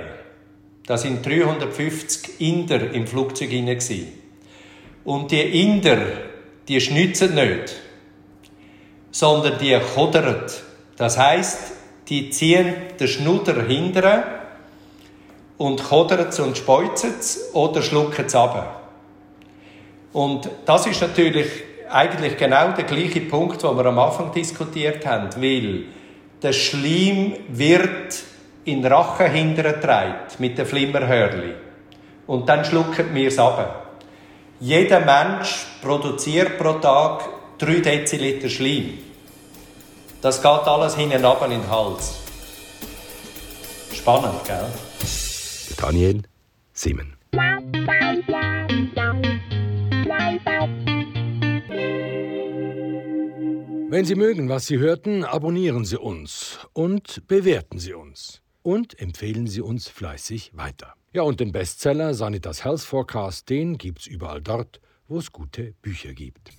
Da 0.87 0.97
sind 0.97 1.23
350 1.23 2.41
Inder 2.41 2.91
im 2.91 3.05
Flugzeug 3.05 3.49
hinein. 3.49 3.77
Und 5.03 5.31
die 5.31 5.61
Inder, 5.61 5.97
die 6.67 6.81
schnitzen 6.81 7.35
nicht, 7.35 7.75
sondern 9.11 9.59
die 9.59 9.77
kodern. 9.93 10.45
Das 10.97 11.17
heißt, 11.17 11.73
die 12.09 12.29
ziehen 12.31 12.73
den 12.99 13.07
Schnuder 13.07 13.61
hinterher 13.61 14.23
und 15.57 15.83
kodern 15.83 16.27
es 16.29 16.39
und 16.39 16.57
speuzen 16.57 17.13
es 17.19 17.49
oder 17.53 17.81
schlucken 17.81 18.25
es 18.25 18.35
ab. 18.35 18.81
Und 20.13 20.49
das 20.65 20.87
ist 20.87 21.01
natürlich 21.01 21.47
eigentlich 21.89 22.37
genau 22.37 22.71
der 22.71 22.85
gleiche 22.85 23.21
Punkt, 23.21 23.63
den 23.63 23.77
wir 23.77 23.85
am 23.85 23.99
Anfang 23.99 24.31
diskutiert 24.31 25.05
haben, 25.05 25.29
weil 25.41 25.83
der 26.41 26.53
Schleim 26.53 27.33
wird 27.49 28.23
in 28.65 28.85
Rachen 28.85 29.31
hintergetragen 29.31 30.15
mit 30.39 30.57
den 30.57 30.65
Flimmerhörli. 30.65 31.53
Und 32.25 32.49
dann 32.49 32.65
schlucken 32.65 33.13
wir 33.13 33.27
es 33.29 33.39
ab. 33.39 33.99
Jeder 34.59 34.99
Mensch 34.99 35.67
produziert 35.81 36.57
pro 36.57 36.73
Tag 36.73 37.23
3 37.59 37.79
Deziliter 37.79 38.49
Schleim. 38.49 39.06
Das 40.21 40.41
geht 40.41 40.51
alles 40.51 40.95
hinten 40.95 41.23
ab 41.23 41.43
in 41.45 41.51
den 41.51 41.69
Hals. 41.69 42.15
Spannend, 43.93 44.43
gell? 44.45 44.65
Daniel 45.77 46.23
Simon. 46.73 47.13
Wenn 53.89 54.05
Sie 54.05 54.15
mögen, 54.15 54.49
was 54.49 54.65
Sie 54.65 54.79
hörten, 54.79 55.23
abonnieren 55.23 55.85
Sie 55.85 55.97
uns 55.97 56.59
und 56.73 57.27
bewerten 57.27 57.79
Sie 57.79 57.93
uns 57.93 58.41
und 58.63 58.99
empfehlen 58.99 59.47
Sie 59.47 59.61
uns 59.61 59.87
fleißig 59.87 60.51
weiter. 60.55 60.93
Ja, 61.13 61.21
und 61.21 61.39
den 61.39 61.51
Bestseller 61.51 62.13
Sanitas 62.13 62.65
Health 62.65 62.81
Forecast, 62.81 63.49
den 63.49 63.77
gibt's 63.77 64.07
überall 64.07 64.41
dort, 64.41 64.81
wo 65.07 65.19
es 65.19 65.31
gute 65.31 65.73
Bücher 65.81 66.13
gibt. 66.13 66.56